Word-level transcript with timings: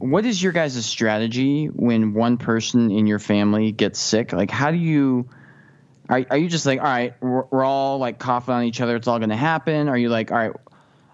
what 0.00 0.24
is 0.24 0.42
your 0.42 0.52
guys' 0.52 0.84
strategy 0.84 1.66
when 1.66 2.14
one 2.14 2.38
person 2.38 2.90
in 2.90 3.06
your 3.06 3.18
family 3.18 3.70
gets 3.70 4.00
sick? 4.00 4.32
Like, 4.32 4.50
how 4.50 4.70
do 4.70 4.78
you? 4.78 5.28
Are, 6.08 6.24
are 6.30 6.36
you 6.36 6.48
just 6.48 6.66
like, 6.66 6.80
all 6.80 6.86
right, 6.86 7.14
we're, 7.22 7.44
we're 7.50 7.64
all 7.64 7.98
like 7.98 8.18
coughing 8.18 8.54
on 8.54 8.64
each 8.64 8.80
other. 8.80 8.96
It's 8.96 9.06
all 9.06 9.18
going 9.18 9.30
to 9.30 9.36
happen. 9.36 9.88
Are 9.88 9.96
you 9.96 10.08
like, 10.08 10.32
all 10.32 10.38
right, 10.38 10.52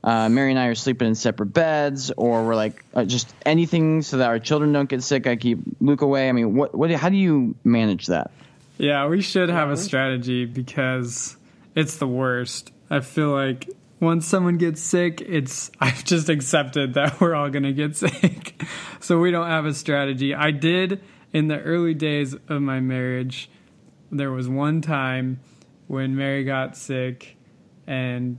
uh, 0.02 0.28
Mary 0.28 0.50
and 0.50 0.58
I 0.58 0.66
are 0.66 0.74
sleeping 0.74 1.08
in 1.08 1.14
separate 1.16 1.52
beds, 1.52 2.12
or 2.16 2.46
we're 2.46 2.54
like 2.54 2.84
uh, 2.94 3.04
just 3.04 3.34
anything 3.44 4.02
so 4.02 4.18
that 4.18 4.28
our 4.28 4.38
children 4.38 4.72
don't 4.72 4.88
get 4.88 5.02
sick. 5.02 5.26
I 5.26 5.36
keep 5.36 5.58
Luke 5.80 6.00
away. 6.00 6.28
I 6.28 6.32
mean, 6.32 6.54
what, 6.54 6.74
what, 6.74 6.90
how 6.92 7.08
do 7.08 7.16
you 7.16 7.56
manage 7.64 8.06
that? 8.06 8.30
Yeah, 8.78 9.06
we 9.08 9.20
should 9.20 9.48
have 9.48 9.70
a 9.70 9.76
strategy 9.76 10.44
because 10.44 11.36
it's 11.74 11.96
the 11.96 12.06
worst. 12.06 12.72
I 12.88 13.00
feel 13.00 13.30
like 13.30 13.68
once 14.00 14.26
someone 14.26 14.58
gets 14.58 14.82
sick, 14.82 15.20
it's 15.20 15.70
I've 15.80 16.04
just 16.04 16.28
accepted 16.28 16.94
that 16.94 17.20
we're 17.20 17.34
all 17.34 17.50
gonna 17.50 17.72
get 17.72 17.96
sick. 17.96 18.62
so 19.00 19.18
we 19.18 19.30
don't 19.30 19.48
have 19.48 19.66
a 19.66 19.74
strategy. 19.74 20.34
I 20.34 20.50
did 20.50 21.02
in 21.32 21.48
the 21.48 21.60
early 21.60 21.94
days 21.94 22.34
of 22.48 22.62
my 22.62 22.80
marriage. 22.80 23.50
There 24.10 24.30
was 24.30 24.48
one 24.48 24.80
time 24.80 25.40
when 25.86 26.16
Mary 26.16 26.44
got 26.44 26.76
sick 26.76 27.36
and 27.86 28.38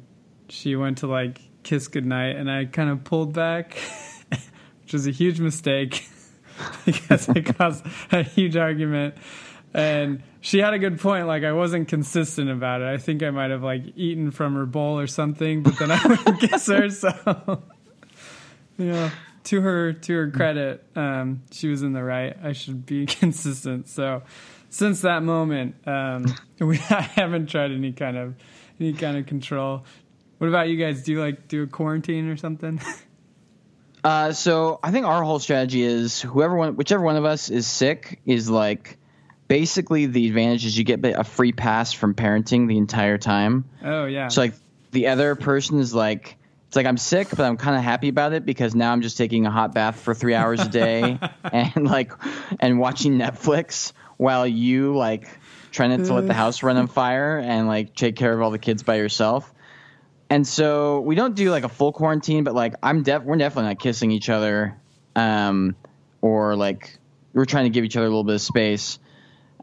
she 0.49 0.75
went 0.75 0.99
to 0.99 1.07
like 1.07 1.41
kiss 1.63 1.87
goodnight 1.87 2.35
and 2.35 2.49
I 2.49 2.65
kind 2.65 2.89
of 2.89 3.03
pulled 3.03 3.33
back, 3.33 3.77
which 4.81 4.93
was 4.93 5.07
a 5.07 5.11
huge 5.11 5.39
mistake 5.39 6.07
because 6.85 7.29
it 7.29 7.57
caused 7.57 7.85
a 8.11 8.23
huge 8.23 8.55
argument 8.55 9.15
and 9.73 10.23
she 10.41 10.59
had 10.59 10.73
a 10.73 10.79
good 10.79 10.99
point. 10.99 11.27
Like 11.27 11.43
I 11.43 11.53
wasn't 11.53 11.87
consistent 11.87 12.49
about 12.49 12.81
it. 12.81 12.87
I 12.87 12.97
think 12.97 13.23
I 13.23 13.29
might 13.31 13.51
have 13.51 13.63
like 13.63 13.83
eaten 13.95 14.31
from 14.31 14.55
her 14.55 14.65
bowl 14.65 14.99
or 14.99 15.07
something, 15.07 15.63
but 15.63 15.77
then 15.77 15.91
I 15.91 16.01
wouldn't 16.05 16.39
kiss 16.39 16.67
her. 16.67 16.89
So, 16.89 17.63
yeah, 18.77 19.09
to 19.45 19.61
her 19.61 19.93
to 19.93 20.13
her 20.15 20.31
credit, 20.31 20.83
um, 20.95 21.43
she 21.51 21.67
was 21.67 21.83
in 21.83 21.93
the 21.93 22.03
right. 22.03 22.35
I 22.41 22.53
should 22.53 22.85
be 22.85 23.05
consistent. 23.07 23.87
So, 23.87 24.23
since 24.69 25.01
that 25.01 25.23
moment, 25.23 25.75
um, 25.85 26.33
we 26.59 26.77
I 26.89 27.01
haven't 27.01 27.47
tried 27.47 27.71
any 27.71 27.91
kind 27.91 28.17
of 28.17 28.35
any 28.79 28.93
kind 28.93 29.17
of 29.17 29.25
control. 29.25 29.85
What 30.37 30.47
about 30.47 30.69
you 30.69 30.77
guys? 30.77 31.03
Do 31.03 31.13
you 31.13 31.19
like 31.19 31.47
do 31.47 31.63
a 31.63 31.67
quarantine 31.67 32.29
or 32.29 32.37
something? 32.37 32.79
Uh, 34.03 34.31
so 34.31 34.79
I 34.81 34.91
think 34.91 35.05
our 35.05 35.23
whole 35.23 35.39
strategy 35.39 35.81
is 35.81 36.21
whoever 36.21 36.55
one, 36.55 36.77
whichever 36.77 37.03
one 37.03 37.17
of 37.17 37.25
us 37.25 37.49
is 37.49 37.67
sick 37.67 38.21
is 38.25 38.49
like 38.49 38.97
basically 39.47 40.05
the 40.05 40.27
advantage 40.27 40.65
is 40.65 40.77
you 40.77 40.83
get 40.83 41.03
a 41.05 41.23
free 41.23 41.51
pass 41.51 41.93
from 41.93 42.13
parenting 42.13 42.67
the 42.67 42.77
entire 42.77 43.17
time. 43.17 43.65
Oh 43.83 44.05
yeah. 44.05 44.27
So 44.27 44.41
like 44.41 44.53
the 44.91 45.07
other 45.07 45.35
person 45.35 45.79
is 45.79 45.93
like 45.93 46.37
it's 46.67 46.75
like 46.75 46.85
I'm 46.85 46.97
sick, 46.97 47.29
but 47.29 47.41
I'm 47.41 47.57
kind 47.57 47.77
of 47.77 47.83
happy 47.83 48.09
about 48.09 48.33
it 48.33 48.45
because 48.45 48.75
now 48.75 48.91
I'm 48.91 49.01
just 49.01 49.17
taking 49.17 49.45
a 49.45 49.51
hot 49.51 49.73
bath 49.73 50.01
for 50.01 50.13
three 50.13 50.33
hours 50.33 50.61
a 50.61 50.67
day 50.67 51.17
and 51.43 51.85
like 51.85 52.11
and 52.59 52.79
watching 52.79 53.17
Netflix 53.17 53.93
while 54.17 54.45
you 54.45 54.95
like 54.95 55.29
trying 55.71 56.03
to 56.03 56.13
let 56.13 56.27
the 56.27 56.33
house 56.33 56.63
run 56.63 56.75
on 56.77 56.87
fire 56.87 57.37
and 57.37 57.67
like 57.67 57.95
take 57.95 58.15
care 58.15 58.33
of 58.33 58.41
all 58.41 58.51
the 58.51 58.59
kids 58.59 58.83
by 58.83 58.95
yourself. 58.95 59.53
And 60.29 60.45
so 60.45 60.99
we 61.01 61.15
don't 61.15 61.35
do 61.35 61.51
like 61.51 61.63
a 61.63 61.69
full 61.69 61.93
quarantine, 61.93 62.43
but 62.43 62.53
like 62.53 62.73
I'm 62.83 63.03
def 63.03 63.23
we're 63.23 63.37
definitely 63.37 63.69
not 63.69 63.79
kissing 63.79 64.11
each 64.11 64.29
other, 64.29 64.77
um, 65.15 65.75
or 66.21 66.55
like 66.57 66.99
we're 67.33 67.45
trying 67.45 67.65
to 67.65 67.69
give 67.69 67.85
each 67.85 67.95
other 67.95 68.07
a 68.07 68.09
little 68.09 68.25
bit 68.25 68.35
of 68.35 68.41
space. 68.41 68.99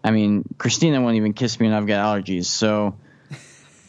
I 0.05 0.11
mean, 0.11 0.45
Christina 0.59 1.01
won't 1.01 1.17
even 1.17 1.33
kiss 1.33 1.59
me, 1.59 1.67
and 1.67 1.75
I've 1.75 1.87
got 1.87 2.05
allergies. 2.05 2.45
So 2.45 2.97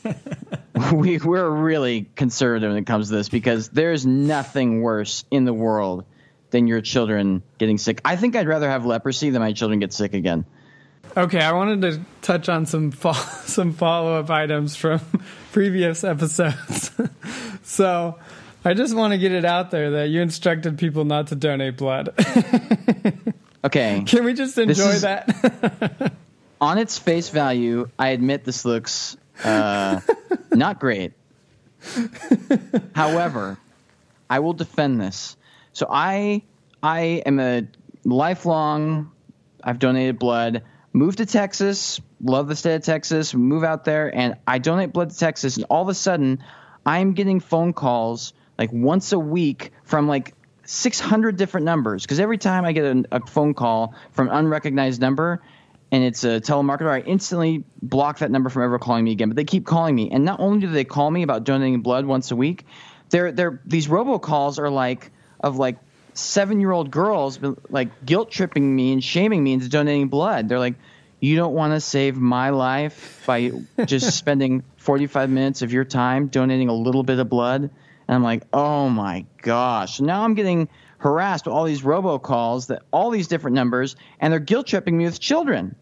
we 0.94 1.18
we're 1.18 1.50
really 1.50 2.10
conservative 2.16 2.70
when 2.70 2.78
it 2.78 2.86
comes 2.86 3.10
to 3.10 3.16
this 3.16 3.28
because 3.28 3.68
there's 3.70 4.06
nothing 4.06 4.82
worse 4.82 5.26
in 5.30 5.44
the 5.44 5.54
world 5.54 6.06
than 6.52 6.68
your 6.68 6.80
children 6.80 7.44
getting 7.58 7.78
sick. 7.78 8.00
I 8.06 8.16
think 8.16 8.38
I'd 8.38 8.48
rather 8.48 8.70
have 8.70 8.86
leprosy 8.86 9.30
than 9.30 9.42
my 9.42 9.52
children 9.52 9.80
get 9.80 9.92
sick 9.92 10.14
again. 10.14 10.46
Okay, 11.18 11.40
I 11.40 11.52
wanted 11.52 11.82
to 11.82 12.02
touch 12.22 12.48
on 12.48 12.66
some 12.66 12.92
fo- 12.92 13.12
some 13.46 13.74
follow 13.74 14.18
up 14.18 14.30
items 14.30 14.76
from 14.76 15.02
previous 15.52 16.04
episodes. 16.06 16.92
so, 17.64 18.18
I 18.64 18.74
just 18.74 18.96
want 18.96 19.12
to 19.12 19.18
get 19.18 19.34
it 19.34 19.44
out 19.44 19.70
there 19.72 19.92
that 19.92 20.10
you 20.10 20.22
instructed 20.22 20.78
people 20.78 21.04
not 21.04 21.28
to 21.28 21.36
donate 21.36 21.78
blood. 21.78 22.14
Okay. 23.66 24.04
Can 24.08 24.24
we 24.24 24.34
just 24.34 24.58
enjoy 24.58 24.84
is- 24.90 25.02
that? 25.02 26.14
On 26.62 26.78
its 26.78 26.98
face 26.98 27.30
value, 27.30 27.90
I 28.00 28.10
admit 28.10 28.46
this 28.46 28.64
looks 28.64 29.18
uh, 29.44 30.00
not 30.52 30.80
great. 30.80 31.12
However, 32.96 33.58
I 34.30 34.40
will 34.40 34.54
defend 34.54 35.02
this. 35.02 35.36
So 35.74 35.86
I 35.90 36.44
I 36.82 37.22
am 37.26 37.40
a 37.40 37.68
lifelong. 38.06 39.12
I've 39.62 39.80
donated 39.80 40.18
blood. 40.18 40.64
Moved 40.94 41.18
to 41.18 41.26
Texas. 41.26 42.00
Love 42.24 42.48
the 42.48 42.56
state 42.56 42.76
of 42.76 42.84
Texas. 42.84 43.34
Move 43.34 43.66
out 43.66 43.84
there, 43.84 44.16
and 44.16 44.38
I 44.48 44.60
donate 44.60 44.94
blood 44.94 45.10
to 45.10 45.18
Texas. 45.18 45.58
And 45.58 45.66
all 45.70 45.82
of 45.82 45.90
a 45.90 45.94
sudden, 45.94 46.42
I'm 46.86 47.14
getting 47.14 47.42
phone 47.42 47.74
calls 47.74 48.34
like 48.58 48.72
once 48.72 49.12
a 49.12 49.20
week 49.20 49.74
from 49.84 50.08
like 50.08 50.34
600 50.66 51.38
different 51.38 51.66
numbers. 51.66 52.04
Because 52.04 52.20
every 52.20 52.38
time 52.38 52.66
I 52.66 52.72
get 52.72 52.84
a, 52.86 53.06
a 53.12 53.26
phone 53.26 53.54
call 53.54 53.96
from 54.12 54.30
an 54.30 54.36
unrecognized 54.36 55.02
number, 55.02 55.42
and 55.92 56.04
it's 56.04 56.24
a 56.24 56.42
telemarketer, 56.42 56.90
I 56.90 57.00
instantly 57.00 57.64
block 57.82 58.20
that 58.20 58.32
number 58.32 58.50
from 58.50 58.64
ever 58.64 58.80
calling 58.80 59.06
me 59.06 59.12
again. 59.12 59.30
But 59.30 59.38
they 59.38 59.44
keep 59.46 59.66
calling 59.66 59.96
me, 59.96 60.10
and 60.12 60.26
not 60.26 60.40
only 60.40 60.60
do 60.60 60.68
they 60.68 60.84
call 60.84 61.10
me 61.10 61.24
about 61.24 61.44
donating 61.44 61.82
blood 61.82 62.06
once 62.06 62.32
a 62.32 62.36
week, 62.36 62.66
they're 63.10 63.32
they're 63.32 63.62
these 63.66 63.88
robocalls 63.88 64.60
are 64.60 64.70
like 64.70 65.12
of 65.40 65.58
like 65.58 65.78
seven 66.14 66.60
year 66.60 66.72
old 66.72 66.92
girls 66.92 67.40
like 67.70 68.06
guilt 68.06 68.32
tripping 68.32 68.76
me 68.76 68.94
and 68.94 69.04
shaming 69.04 69.44
me 69.44 69.54
into 69.54 69.70
donating 69.70 70.08
blood. 70.08 70.50
They're 70.50 70.60
like, 70.60 70.76
you 71.20 71.36
don't 71.36 71.54
want 71.54 71.74
to 71.74 71.82
save 71.82 72.18
my 72.18 72.50
life 72.50 73.24
by 73.26 73.52
just 73.86 74.18
spending 74.18 74.64
45 74.78 75.30
minutes 75.30 75.62
of 75.62 75.72
your 75.72 75.86
time 75.86 76.28
donating 76.28 76.70
a 76.70 76.74
little 76.74 77.04
bit 77.04 77.20
of 77.20 77.30
blood. 77.30 77.70
And 78.08 78.16
I'm 78.16 78.24
like, 78.24 78.44
oh 78.54 78.90
my 78.90 79.26
gosh. 79.42 80.00
Now 80.00 80.24
I'm 80.24 80.34
getting 80.34 80.70
harassed 80.98 81.46
with 81.46 81.54
all 81.54 81.66
these 81.66 81.82
robocalls 81.82 82.68
that 82.68 82.84
all 82.92 83.12
these 83.12 83.28
different 83.28 83.56
numbers, 83.56 83.96
and 84.20 84.32
they're 84.32 84.40
guilt 84.40 84.68
tripping 84.68 84.98
me 84.98 85.06
with 85.06 85.20
children. 85.20 85.76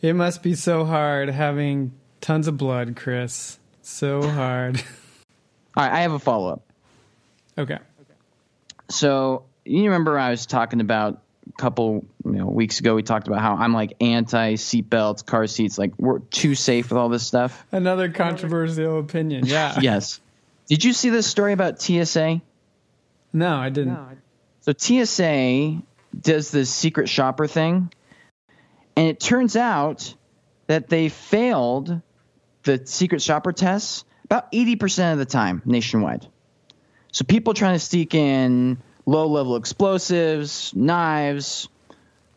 it 0.00 0.12
must 0.14 0.42
be 0.42 0.54
so 0.54 0.84
hard 0.84 1.28
having 1.28 1.92
tons 2.20 2.46
of 2.48 2.56
blood, 2.56 2.96
Chris. 2.96 3.58
So 3.82 4.22
hard. 4.28 4.82
All 5.76 5.84
right, 5.84 5.92
I 5.92 6.00
have 6.00 6.12
a 6.12 6.18
follow 6.18 6.52
up. 6.52 6.62
okay. 7.56 7.74
Okay. 7.74 8.14
So 8.88 9.44
you 9.64 9.84
remember 9.84 10.18
I 10.18 10.30
was 10.30 10.46
talking 10.46 10.80
about 10.80 11.22
a 11.48 11.52
couple 11.60 12.06
you 12.24 12.32
know, 12.32 12.46
weeks 12.46 12.80
ago. 12.80 12.94
We 12.94 13.02
talked 13.02 13.26
about 13.26 13.40
how 13.40 13.56
I'm 13.56 13.72
like 13.72 13.94
anti 14.00 14.54
seatbelts, 14.54 15.24
car 15.24 15.46
seats, 15.46 15.78
like 15.78 15.92
we're 15.98 16.20
too 16.20 16.54
safe 16.54 16.90
with 16.90 16.98
all 16.98 17.08
this 17.08 17.26
stuff. 17.26 17.64
Another 17.72 18.10
controversial 18.10 18.98
opinion. 18.98 19.46
Yeah. 19.46 19.78
yes. 19.82 20.20
Did 20.68 20.84
you 20.84 20.92
see 20.92 21.10
this 21.10 21.26
story 21.26 21.52
about 21.52 21.80
TSA? 21.80 22.40
No, 23.32 23.56
I 23.56 23.70
didn't. 23.70 23.98
So 24.60 24.72
TSA 24.76 25.82
does 26.18 26.50
this 26.50 26.70
secret 26.70 27.08
shopper 27.08 27.46
thing, 27.46 27.92
and 28.96 29.08
it 29.08 29.18
turns 29.18 29.56
out 29.56 30.14
that 30.66 30.88
they 30.88 31.08
failed 31.08 32.02
the 32.64 32.82
secret 32.84 33.22
shopper 33.22 33.52
tests 33.52 34.04
about 34.24 34.52
80% 34.52 35.12
of 35.12 35.18
the 35.18 35.24
time 35.24 35.62
nationwide. 35.64 36.26
So 37.12 37.24
people 37.24 37.54
trying 37.54 37.74
to 37.74 37.78
sneak 37.78 38.14
in 38.14 38.78
low 39.06 39.26
level 39.26 39.56
explosives, 39.56 40.74
knives, 40.74 41.68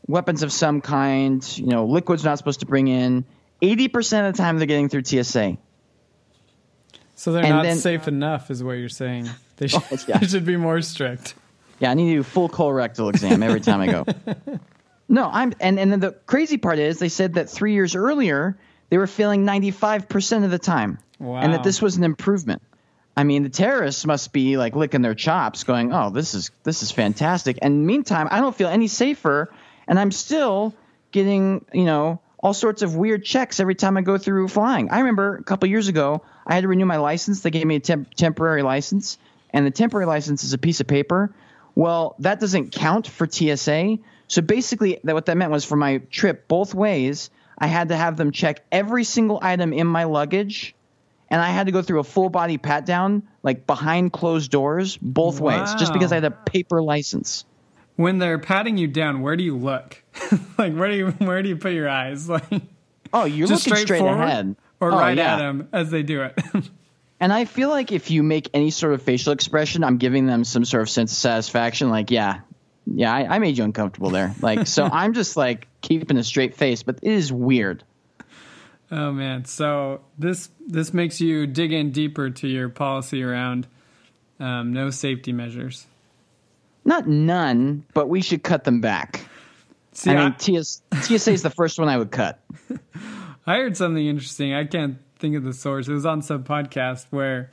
weapons 0.07 0.43
of 0.43 0.53
some 0.53 0.79
kind, 0.79 1.45
you 1.57 1.67
know, 1.67 1.85
liquids 1.85 2.23
not 2.23 2.37
supposed 2.37 2.61
to 2.61 2.65
bring 2.65 2.87
in. 2.87 3.25
80% 3.61 4.29
of 4.29 4.35
the 4.35 4.41
time 4.41 4.57
they're 4.57 4.67
getting 4.67 4.87
through 4.87 5.03
TSA. 5.03 5.57
So 7.21 7.31
they're 7.31 7.43
And 7.43 7.51
not 7.53 7.63
then- 7.65 7.77
safe 7.77 8.07
uh, 8.07 8.11
enough, 8.11 8.49
is 8.49 8.63
what 8.63 8.73
you're 8.73 8.89
saying. 8.89 9.29
They 9.57 9.67
should, 9.67 9.83
Oh, 9.91 9.97
yeah. 10.07 10.17
they 10.21 10.25
should 10.25 10.43
be 10.45 10.57
more 10.57 10.81
strict. 10.81 11.35
Yeah, 11.79 11.91
I 11.91 11.93
need 11.93 12.07
to 12.07 12.13
do 12.15 12.19
a 12.21 12.23
full 12.23 12.49
colorectal 12.49 13.11
exam 13.11 13.43
every 13.43 13.61
time 13.61 13.79
I 13.79 13.87
go. 13.87 14.05
No, 15.07 15.29
I'm 15.31 15.53
and 15.59 15.77
and 15.77 15.91
then 15.91 15.99
the 15.99 16.13
crazy 16.25 16.57
part 16.57 16.79
is 16.79 16.97
they 16.97 17.09
said 17.09 17.33
that 17.33 17.47
three 17.49 17.73
years 17.73 17.95
earlier 17.95 18.57
they 18.89 18.97
were 18.97 19.05
failing 19.07 19.43
95 19.45 20.07
percent 20.09 20.45
of 20.45 20.51
the 20.51 20.57
time, 20.57 20.97
and 21.19 21.53
that 21.53 21.63
this 21.63 21.81
was 21.81 21.97
an 21.97 22.03
improvement. 22.05 22.61
I 23.17 23.23
mean, 23.25 23.43
the 23.43 23.49
terrorists 23.49 24.05
must 24.05 24.31
be 24.31 24.55
like 24.57 24.73
licking 24.75 25.01
their 25.01 25.13
chops, 25.13 25.63
going, 25.65 25.93
"Oh, 25.93 26.09
this 26.11 26.33
is 26.33 26.49
this 26.63 26.81
is 26.81 26.91
fantastic." 26.91 27.59
And 27.61 27.85
meantime, 27.85 28.29
I 28.31 28.39
don't 28.39 28.55
feel 28.55 28.69
any 28.69 28.87
safer, 28.87 29.51
and 29.85 29.99
I'm 29.99 30.11
still 30.11 30.73
getting 31.11 31.65
you 31.73 31.83
know 31.83 32.21
all 32.41 32.53
sorts 32.53 32.81
of 32.81 32.95
weird 32.95 33.23
checks 33.23 33.59
every 33.59 33.75
time 33.75 33.97
I 33.97 34.01
go 34.01 34.17
through 34.17 34.47
flying. 34.47 34.89
I 34.89 34.99
remember 34.99 35.37
a 35.37 35.43
couple 35.43 35.69
years 35.69 35.87
ago, 35.87 36.23
I 36.45 36.55
had 36.55 36.61
to 36.61 36.67
renew 36.67 36.85
my 36.85 36.97
license. 36.97 37.41
They 37.41 37.51
gave 37.51 37.65
me 37.65 37.75
a 37.75 37.79
temp- 37.79 38.13
temporary 38.13 38.63
license, 38.63 39.17
and 39.51 39.65
the 39.65 39.71
temporary 39.71 40.05
license 40.05 40.43
is 40.43 40.53
a 40.53 40.57
piece 40.57 40.79
of 40.79 40.87
paper. 40.87 41.33
Well, 41.75 42.15
that 42.19 42.39
doesn't 42.39 42.71
count 42.71 43.07
for 43.07 43.27
TSA. 43.27 43.99
So 44.27 44.41
basically, 44.41 44.99
that 45.03 45.13
what 45.13 45.27
that 45.27 45.37
meant 45.37 45.51
was 45.51 45.65
for 45.65 45.75
my 45.75 45.99
trip 46.09 46.47
both 46.47 46.73
ways, 46.73 47.29
I 47.57 47.67
had 47.67 47.89
to 47.89 47.95
have 47.95 48.17
them 48.17 48.31
check 48.31 48.63
every 48.71 49.03
single 49.03 49.39
item 49.41 49.71
in 49.71 49.87
my 49.87 50.05
luggage 50.05 50.73
and 51.31 51.41
I 51.41 51.49
had 51.49 51.67
to 51.67 51.71
go 51.71 51.81
through 51.81 52.01
a 52.01 52.03
full 52.03 52.29
body 52.29 52.57
pat 52.57 52.85
down, 52.85 53.23
like 53.41 53.65
behind 53.65 54.11
closed 54.11 54.51
doors, 54.51 54.97
both 54.97 55.39
ways, 55.39 55.73
just 55.75 55.93
because 55.93 56.11
I 56.11 56.15
had 56.15 56.25
a 56.25 56.31
paper 56.31 56.81
license. 56.83 57.45
When 57.95 58.17
they're 58.17 58.39
patting 58.39 58.77
you 58.77 58.87
down, 58.87 59.21
where 59.21 59.35
do 59.35 59.43
you 59.43 59.55
look? 59.55 60.01
like 60.57 60.73
where 60.73 60.89
do 60.89 60.95
you 60.95 61.07
where 61.19 61.41
do 61.41 61.49
you 61.49 61.57
put 61.57 61.73
your 61.73 61.89
eyes? 61.89 62.29
Like 62.41 62.61
oh, 63.13 63.25
you're 63.25 63.47
looking 63.47 63.59
straight, 63.59 63.81
straight 63.81 64.01
ahead, 64.01 64.55
or 64.79 64.93
oh, 64.93 64.97
right 64.97 65.17
yeah. 65.17 65.35
at 65.35 65.37
them 65.39 65.67
as 65.73 65.91
they 65.91 66.01
do 66.01 66.21
it. 66.21 66.39
and 67.19 67.33
I 67.33 67.43
feel 67.43 67.67
like 67.67 67.91
if 67.91 68.09
you 68.09 68.23
make 68.23 68.49
any 68.53 68.69
sort 68.69 68.93
of 68.93 69.01
facial 69.01 69.33
expression, 69.33 69.83
I'm 69.83 69.97
giving 69.97 70.27
them 70.27 70.45
some 70.45 70.63
sort 70.63 70.83
of 70.83 70.89
sense 70.89 71.11
of 71.11 71.17
satisfaction. 71.17 71.89
Like, 71.89 72.09
yeah, 72.09 72.39
yeah, 72.85 73.13
I, 73.13 73.35
I 73.35 73.39
made 73.39 73.57
you 73.57 73.65
uncomfortable 73.65 74.11
there. 74.11 74.33
Like, 74.41 74.65
so 74.67 74.85
I'm 74.85 75.13
just 75.13 75.35
like 75.35 75.67
keeping 75.81 76.17
a 76.17 76.23
straight 76.23 76.55
face, 76.55 76.83
but 76.83 76.99
it 77.01 77.11
is 77.11 77.33
weird. 77.33 77.83
Oh 78.91 79.11
man, 79.11 79.45
so 79.45 80.01
this 80.17 80.49
this 80.67 80.93
makes 80.93 81.21
you 81.21 81.47
dig 81.47 81.71
in 81.71 81.91
deeper 81.91 82.29
to 82.29 82.47
your 82.47 82.67
policy 82.67 83.23
around 83.23 83.67
um, 84.39 84.73
no 84.73 84.89
safety 84.89 85.31
measures. 85.31 85.87
Not 86.83 87.07
none, 87.07 87.85
but 87.93 88.09
we 88.09 88.21
should 88.21 88.43
cut 88.43 88.63
them 88.63 88.81
back. 88.81 89.25
See, 89.93 90.09
I 90.09 90.15
mean, 90.15 90.33
I, 90.33 90.35
TS, 90.37 90.81
TSA 91.01 91.31
is 91.31 91.43
the 91.43 91.49
first 91.49 91.77
one 91.77 91.89
I 91.89 91.97
would 91.97 92.11
cut. 92.11 92.39
I 93.45 93.57
heard 93.57 93.75
something 93.75 94.05
interesting. 94.05 94.53
I 94.53 94.65
can't 94.65 94.97
think 95.19 95.35
of 95.35 95.43
the 95.43 95.53
source. 95.53 95.87
It 95.87 95.93
was 95.93 96.05
on 96.05 96.21
some 96.21 96.43
podcast 96.43 97.05
where 97.09 97.51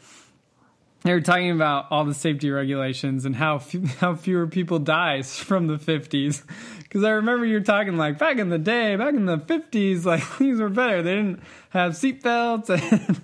they 1.02 1.12
were 1.12 1.20
talking 1.20 1.50
about 1.50 1.86
all 1.90 2.04
the 2.04 2.14
safety 2.14 2.50
regulations 2.50 3.24
and 3.24 3.36
how 3.36 3.60
how 3.98 4.14
fewer 4.14 4.46
people 4.46 4.78
dies 4.78 5.36
from 5.38 5.66
the 5.66 5.76
50s 5.76 6.42
because 6.82 7.04
i 7.04 7.10
remember 7.10 7.46
you're 7.46 7.60
talking 7.60 7.96
like 7.96 8.18
back 8.18 8.38
in 8.38 8.48
the 8.48 8.58
day 8.58 8.96
back 8.96 9.14
in 9.14 9.26
the 9.26 9.38
50s 9.38 10.04
like 10.04 10.22
things 10.22 10.60
were 10.60 10.68
better 10.68 11.02
they 11.02 11.14
didn't 11.14 11.40
have 11.70 11.92
seatbelts 11.92 12.68
and, 12.68 13.20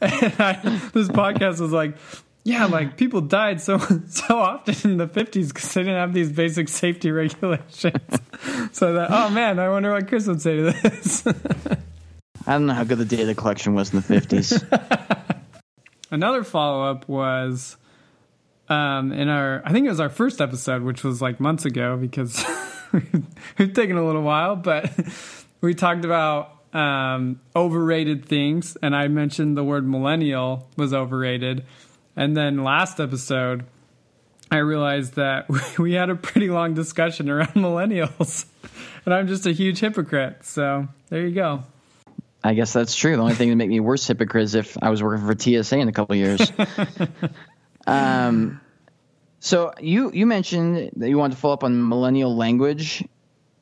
and 0.00 0.34
I, 0.38 0.90
this 0.92 1.08
podcast 1.08 1.60
was 1.60 1.72
like 1.72 1.96
yeah 2.44 2.66
like 2.66 2.96
people 2.96 3.20
died 3.20 3.60
so 3.60 3.78
so 4.08 4.38
often 4.38 4.92
in 4.92 4.96
the 4.96 5.06
50s 5.06 5.48
because 5.48 5.72
they 5.74 5.82
didn't 5.82 5.96
have 5.96 6.12
these 6.12 6.30
basic 6.30 6.68
safety 6.68 7.10
regulations. 7.22 8.20
So 8.72 8.94
that 8.94 9.08
oh 9.10 9.30
man 9.30 9.58
i 9.58 9.68
wonder 9.68 9.92
what 9.92 10.08
chris 10.08 10.26
would 10.26 10.42
say 10.42 10.56
to 10.56 10.62
this. 10.62 11.26
I 12.46 12.54
don't 12.54 12.66
know 12.66 12.74
how 12.74 12.82
good 12.82 12.98
the 12.98 13.04
data 13.04 13.34
collection 13.36 13.74
was 13.74 13.94
in 13.94 14.00
the 14.00 14.06
50s 14.06 15.12
another 16.12 16.44
follow 16.44 16.88
up 16.88 17.08
was 17.08 17.76
um, 18.68 19.12
in 19.12 19.28
our, 19.28 19.62
I 19.64 19.72
think 19.72 19.86
it 19.86 19.90
was 19.90 19.98
our 19.98 20.10
first 20.10 20.40
episode, 20.40 20.82
which 20.82 21.02
was 21.02 21.20
like 21.20 21.40
months 21.40 21.64
ago 21.64 21.96
because 21.96 22.44
we've 23.58 23.72
taken 23.72 23.96
a 23.96 24.06
little 24.06 24.22
while, 24.22 24.54
but 24.54 24.88
we 25.60 25.74
talked 25.74 26.04
about 26.04 26.58
um, 26.72 27.40
overrated 27.56 28.26
things, 28.26 28.76
and 28.82 28.94
I 28.94 29.08
mentioned 29.08 29.56
the 29.56 29.64
word 29.64 29.88
millennial 29.88 30.68
was 30.76 30.94
overrated. 30.94 31.64
And 32.16 32.36
then 32.36 32.62
last 32.62 33.00
episode, 33.00 33.64
I 34.50 34.58
realized 34.58 35.14
that 35.14 35.46
we 35.78 35.94
had 35.94 36.10
a 36.10 36.14
pretty 36.14 36.50
long 36.50 36.74
discussion 36.74 37.30
around 37.30 37.48
millennials, 37.54 38.46
and 39.04 39.14
I'm 39.14 39.26
just 39.26 39.46
a 39.46 39.52
huge 39.52 39.80
hypocrite. 39.80 40.44
So 40.44 40.88
there 41.08 41.26
you 41.26 41.34
go. 41.34 41.64
I 42.44 42.54
guess 42.54 42.72
that's 42.72 42.94
true. 42.96 43.14
The 43.14 43.22
only 43.22 43.34
thing 43.34 43.50
that 43.50 43.56
make 43.56 43.68
me 43.68 43.80
worse 43.80 44.06
hypocrite 44.06 44.44
is 44.44 44.54
if 44.54 44.76
I 44.82 44.90
was 44.90 45.02
working 45.02 45.24
for 45.24 45.38
TSA 45.38 45.78
in 45.78 45.88
a 45.88 45.92
couple 45.92 46.16
years. 46.16 46.52
um, 47.86 48.60
so 49.38 49.72
you 49.80 50.10
you 50.12 50.26
mentioned 50.26 50.90
that 50.96 51.08
you 51.08 51.18
wanted 51.18 51.34
to 51.34 51.40
follow 51.40 51.54
up 51.54 51.64
on 51.64 51.88
millennial 51.88 52.36
language. 52.36 53.04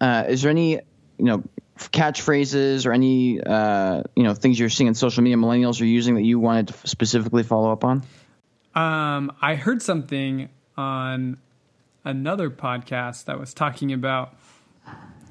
Uh, 0.01 0.25
is 0.29 0.43
there 0.43 0.51
any 0.51 0.73
you 0.73 1.25
know 1.25 1.43
catchphrases 1.79 2.87
or 2.87 2.93
any 2.93 3.41
uh, 3.41 4.03
you 4.17 4.23
know 4.23 4.35
things 4.35 4.59
you're 4.59 4.71
seeing 4.71 4.89
in 4.89 4.95
social 4.95 5.23
media 5.23 5.37
millennials 5.37 5.81
are 5.81 5.87
using 5.87 6.15
that 6.15 6.25
you 6.25 6.39
wanted 6.39 6.69
to 6.69 6.89
specifically 6.89 7.43
follow 7.43 7.71
up 7.71 7.85
on? 7.85 8.03
Um, 8.75 9.33
I 9.41 9.57
heard 9.57 9.83
something 9.83 10.49
on 10.77 11.39
another 12.05 12.51
podcast 12.51 13.25
that 13.25 13.39
was 13.39 13.53
talking 13.53 13.93
about 13.93 14.35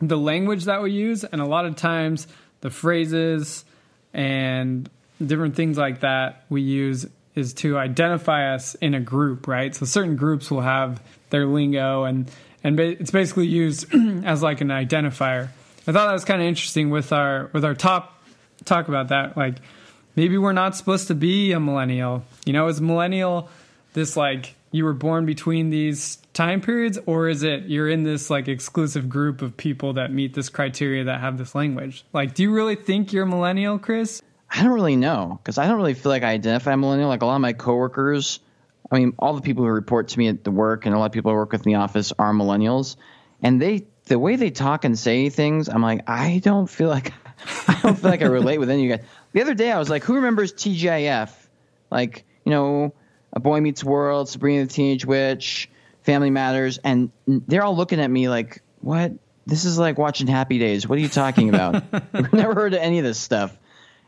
the 0.01 0.17
language 0.17 0.65
that 0.65 0.81
we 0.81 0.91
use, 0.91 1.23
and 1.23 1.41
a 1.41 1.45
lot 1.45 1.65
of 1.65 1.75
times 1.75 2.27
the 2.61 2.69
phrases 2.69 3.65
and 4.13 4.89
different 5.25 5.55
things 5.55 5.77
like 5.77 6.01
that 6.01 6.45
we 6.49 6.61
use 6.61 7.05
is 7.35 7.53
to 7.53 7.77
identify 7.77 8.53
us 8.53 8.75
in 8.75 8.93
a 8.93 8.99
group, 8.99 9.47
right? 9.47 9.73
So 9.75 9.85
certain 9.85 10.15
groups 10.15 10.49
will 10.49 10.61
have 10.61 11.01
their 11.29 11.45
lingo 11.45 12.03
and 12.03 12.29
and 12.61 12.77
it's 12.77 13.11
basically 13.11 13.47
used 13.47 13.93
as 14.25 14.43
like 14.43 14.59
an 14.61 14.67
identifier. 14.67 15.49
I 15.87 15.91
thought 15.91 16.07
that 16.07 16.13
was 16.13 16.25
kind 16.25 16.41
of 16.41 16.47
interesting 16.47 16.89
with 16.89 17.13
our 17.13 17.49
with 17.53 17.63
our 17.63 17.75
top 17.75 18.21
talk 18.65 18.87
about 18.87 19.09
that. 19.09 19.37
Like 19.37 19.55
maybe 20.19 20.37
we're 20.37 20.51
not 20.51 20.75
supposed 20.75 21.07
to 21.07 21.15
be 21.15 21.53
a 21.53 21.59
millennial. 21.61 22.25
You 22.45 22.51
know, 22.51 22.67
is 22.67 22.81
millennial 22.81 23.49
this 23.93 24.17
like 24.17 24.53
you 24.69 24.83
were 24.83 24.93
born 24.93 25.25
between 25.25 25.69
these 25.69 26.17
time 26.33 26.59
periods 26.59 26.99
or 27.05 27.29
is 27.29 27.41
it 27.41 27.63
you're 27.63 27.87
in 27.87 28.03
this 28.03 28.29
like 28.29 28.49
exclusive 28.49 29.07
group 29.07 29.41
of 29.41 29.55
people 29.55 29.93
that 29.93 30.11
meet 30.11 30.33
this 30.33 30.49
criteria 30.49 31.05
that 31.05 31.21
have 31.21 31.37
this 31.37 31.55
language? 31.55 32.03
Like 32.11 32.33
do 32.33 32.43
you 32.43 32.51
really 32.51 32.75
think 32.75 33.13
you're 33.13 33.23
a 33.23 33.27
millennial 33.27 33.79
chris? 33.79 34.21
I 34.51 34.61
don't 34.61 34.73
really 34.73 34.97
know 34.97 35.39
because 35.41 35.57
i 35.57 35.67
don't 35.67 35.77
really 35.77 35.93
feel 35.93 36.11
like 36.11 36.23
i 36.23 36.31
identify 36.31 36.75
millennial. 36.75 37.07
Like 37.07 37.21
a 37.21 37.25
lot 37.25 37.35
of 37.35 37.41
my 37.41 37.53
coworkers 37.53 38.41
i 38.91 38.99
mean 38.99 39.13
all 39.17 39.33
the 39.33 39.41
people 39.41 39.63
who 39.63 39.69
report 39.69 40.09
to 40.09 40.19
me 40.19 40.27
at 40.27 40.43
the 40.43 40.51
work 40.51 40.85
and 40.85 40.93
a 40.93 40.99
lot 40.99 41.05
of 41.05 41.11
people 41.13 41.31
i 41.31 41.33
work 41.33 41.53
with 41.53 41.65
in 41.65 41.71
the 41.71 41.79
office 41.79 42.11
are 42.19 42.33
millennials. 42.33 42.97
And 43.41 43.61
they 43.61 43.87
the 44.05 44.19
way 44.19 44.35
they 44.35 44.49
talk 44.49 44.83
and 44.83 44.99
say 44.99 45.29
things 45.29 45.69
i'm 45.69 45.81
like 45.81 46.01
i 46.07 46.39
don't 46.43 46.67
feel 46.67 46.89
like 46.89 47.13
i 47.67 47.79
don't 47.81 47.97
feel 47.97 48.09
like 48.09 48.21
i 48.21 48.25
relate 48.25 48.57
with 48.57 48.69
any 48.69 48.83
of 48.83 48.89
you 48.89 48.97
guys 48.97 49.05
the 49.33 49.41
other 49.41 49.53
day 49.53 49.71
i 49.71 49.79
was 49.79 49.89
like 49.89 50.03
who 50.03 50.15
remembers 50.15 50.53
tgif 50.53 51.31
like 51.91 52.25
you 52.45 52.51
know 52.51 52.93
a 53.33 53.39
boy 53.39 53.61
meets 53.61 53.83
world 53.83 54.27
sabrina 54.29 54.65
the 54.65 54.71
teenage 54.71 55.05
witch 55.05 55.69
Family 56.09 56.29
Matters, 56.29 56.79
and 56.79 57.11
they're 57.27 57.63
all 57.63 57.75
looking 57.75 57.99
at 57.99 58.09
me 58.09 58.29
like, 58.29 58.63
"What? 58.81 59.13
This 59.45 59.65
is 59.65 59.77
like 59.77 59.97
watching 59.97 60.27
Happy 60.27 60.57
Days. 60.57 60.87
What 60.87 60.97
are 60.97 61.01
you 61.01 61.07
talking 61.07 61.49
about? 61.49 61.83
We've 62.13 62.33
never 62.33 62.55
heard 62.55 62.73
of 62.73 62.79
any 62.79 62.97
of 62.99 63.05
this 63.05 63.19
stuff." 63.19 63.55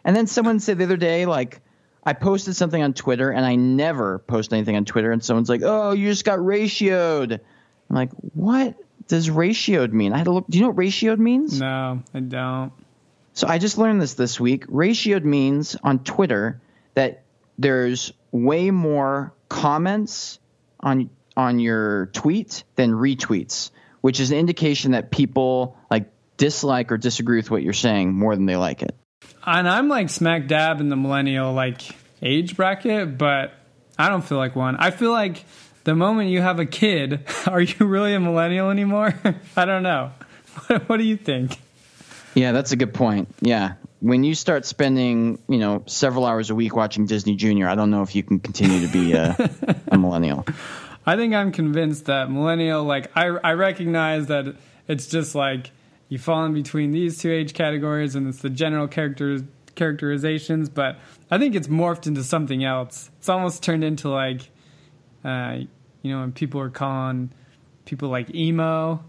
And 0.03 0.15
then 0.15 0.25
someone 0.25 0.59
said 0.59 0.79
the 0.79 0.85
other 0.85 0.97
day, 0.97 1.27
like, 1.27 1.61
I 2.03 2.13
posted 2.13 2.55
something 2.55 2.81
on 2.81 2.93
Twitter, 2.93 3.29
and 3.29 3.45
I 3.45 3.55
never 3.55 4.17
post 4.17 4.51
anything 4.51 4.75
on 4.75 4.85
Twitter, 4.85 5.11
and 5.11 5.23
someone's 5.23 5.49
like, 5.49 5.61
"Oh, 5.63 5.91
you 5.91 6.09
just 6.09 6.25
got 6.25 6.39
ratioed." 6.39 7.33
I'm 7.33 7.95
like, 7.95 8.11
"What 8.33 8.75
does 9.07 9.29
ratioed 9.29 9.91
mean?" 9.91 10.13
I 10.13 10.17
had 10.17 10.25
to 10.25 10.31
look. 10.31 10.47
Do 10.49 10.57
you 10.57 10.63
know 10.63 10.69
what 10.69 10.77
ratioed 10.77 11.19
means? 11.19 11.59
No, 11.59 12.01
I 12.13 12.19
don't. 12.19 12.71
So 13.33 13.47
I 13.47 13.57
just 13.57 13.77
learned 13.77 14.01
this 14.01 14.15
this 14.15 14.39
week. 14.39 14.67
Ratioed 14.67 15.23
means 15.23 15.75
on 15.83 15.99
Twitter 15.99 16.61
that 16.95 17.23
there's 17.57 18.11
way 18.31 18.71
more 18.71 19.33
comments 19.49 20.39
on 20.79 21.09
on 21.37 21.59
your 21.59 22.07
tweet 22.07 22.63
than 22.75 22.91
retweets, 22.91 23.71
which 24.01 24.19
is 24.19 24.31
an 24.31 24.37
indication 24.37 24.91
that 24.91 25.11
people 25.11 25.77
like 25.89 26.11
dislike 26.37 26.91
or 26.91 26.97
disagree 26.97 27.37
with 27.37 27.49
what 27.49 27.63
you're 27.63 27.73
saying 27.73 28.13
more 28.13 28.35
than 28.35 28.45
they 28.45 28.57
like 28.57 28.81
it. 28.81 28.95
And 29.45 29.67
I'm 29.67 29.87
like 29.87 30.09
smack 30.09 30.47
dab 30.47 30.81
in 30.81 30.89
the 30.89 30.95
millennial 30.95 31.53
like 31.53 31.81
age 32.21 32.55
bracket, 32.55 33.17
but 33.17 33.53
I 33.97 34.09
don't 34.09 34.23
feel 34.23 34.37
like 34.37 34.55
one. 34.55 34.75
I 34.77 34.91
feel 34.91 35.11
like 35.11 35.45
the 35.83 35.95
moment 35.95 36.29
you 36.29 36.41
have 36.41 36.59
a 36.59 36.65
kid, 36.65 37.27
are 37.47 37.61
you 37.61 37.85
really 37.85 38.13
a 38.13 38.19
millennial 38.19 38.69
anymore? 38.69 39.13
I 39.55 39.65
don't 39.65 39.83
know. 39.83 40.11
What, 40.87 40.97
do 40.97 41.03
you 41.03 41.15
think? 41.15 41.57
Yeah, 42.33 42.51
that's 42.51 42.71
a 42.71 42.75
good 42.75 42.93
point. 42.93 43.33
Yeah. 43.41 43.73
When 43.99 44.23
you 44.23 44.33
start 44.33 44.65
spending, 44.65 45.39
you 45.47 45.59
know, 45.59 45.83
several 45.85 46.25
hours 46.25 46.49
a 46.49 46.55
week 46.55 46.75
watching 46.75 47.05
Disney 47.05 47.35
Junior, 47.35 47.67
I 47.67 47.75
don't 47.75 47.91
know 47.91 48.01
if 48.01 48.15
you 48.15 48.23
can 48.23 48.39
continue 48.39 48.85
to 48.85 48.91
be 48.91 49.13
a, 49.13 49.35
a 49.87 49.97
millennial. 49.97 50.45
I 51.05 51.15
think 51.15 51.33
I'm 51.33 51.51
convinced 51.51 52.05
that 52.05 52.29
millennial, 52.29 52.83
like 52.83 53.11
I, 53.15 53.25
I 53.25 53.53
recognize 53.53 54.27
that 54.27 54.55
it's 54.87 55.07
just 55.07 55.33
like 55.35 55.71
you 56.09 56.19
fall 56.19 56.45
in 56.45 56.53
between 56.53 56.91
these 56.91 57.17
two 57.19 57.31
age 57.31 57.53
categories, 57.53 58.15
and 58.15 58.27
it's 58.27 58.41
the 58.41 58.49
general 58.49 58.87
characters 58.87 59.41
characterizations. 59.75 60.69
But 60.69 60.99
I 61.31 61.37
think 61.37 61.55
it's 61.55 61.67
morphed 61.67 62.05
into 62.05 62.23
something 62.23 62.63
else. 62.63 63.09
It's 63.17 63.29
almost 63.29 63.63
turned 63.63 63.83
into 63.83 64.09
like, 64.09 64.49
uh, 65.23 65.59
you 66.01 66.13
know, 66.13 66.21
when 66.21 66.33
people 66.33 66.61
are 66.61 66.69
calling 66.69 67.31
people 67.85 68.09
like 68.09 68.33
emo, 68.35 69.03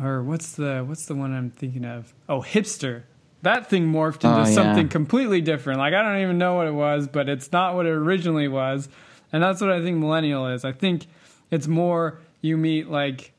or 0.00 0.22
what's 0.22 0.52
the 0.52 0.84
what's 0.86 1.06
the 1.06 1.14
one 1.14 1.32
I'm 1.32 1.50
thinking 1.50 1.84
of? 1.84 2.14
Oh, 2.28 2.40
hipster. 2.40 3.04
That 3.42 3.68
thing 3.68 3.92
morphed 3.92 4.24
into 4.24 4.28
oh, 4.28 4.38
yeah. 4.38 4.44
something 4.44 4.88
completely 4.88 5.40
different. 5.40 5.80
Like 5.80 5.94
I 5.94 6.02
don't 6.02 6.22
even 6.22 6.38
know 6.38 6.54
what 6.54 6.68
it 6.68 6.74
was, 6.74 7.08
but 7.08 7.28
it's 7.28 7.50
not 7.50 7.74
what 7.74 7.86
it 7.86 7.92
originally 7.92 8.46
was 8.46 8.88
and 9.32 9.42
that's 9.42 9.60
what 9.60 9.70
I 9.70 9.82
think 9.82 9.98
millennial 9.98 10.46
is. 10.48 10.64
I 10.64 10.72
think 10.72 11.06
it's 11.50 11.66
more 11.66 12.20
you 12.42 12.56
meet 12.56 12.88
like 12.88 13.32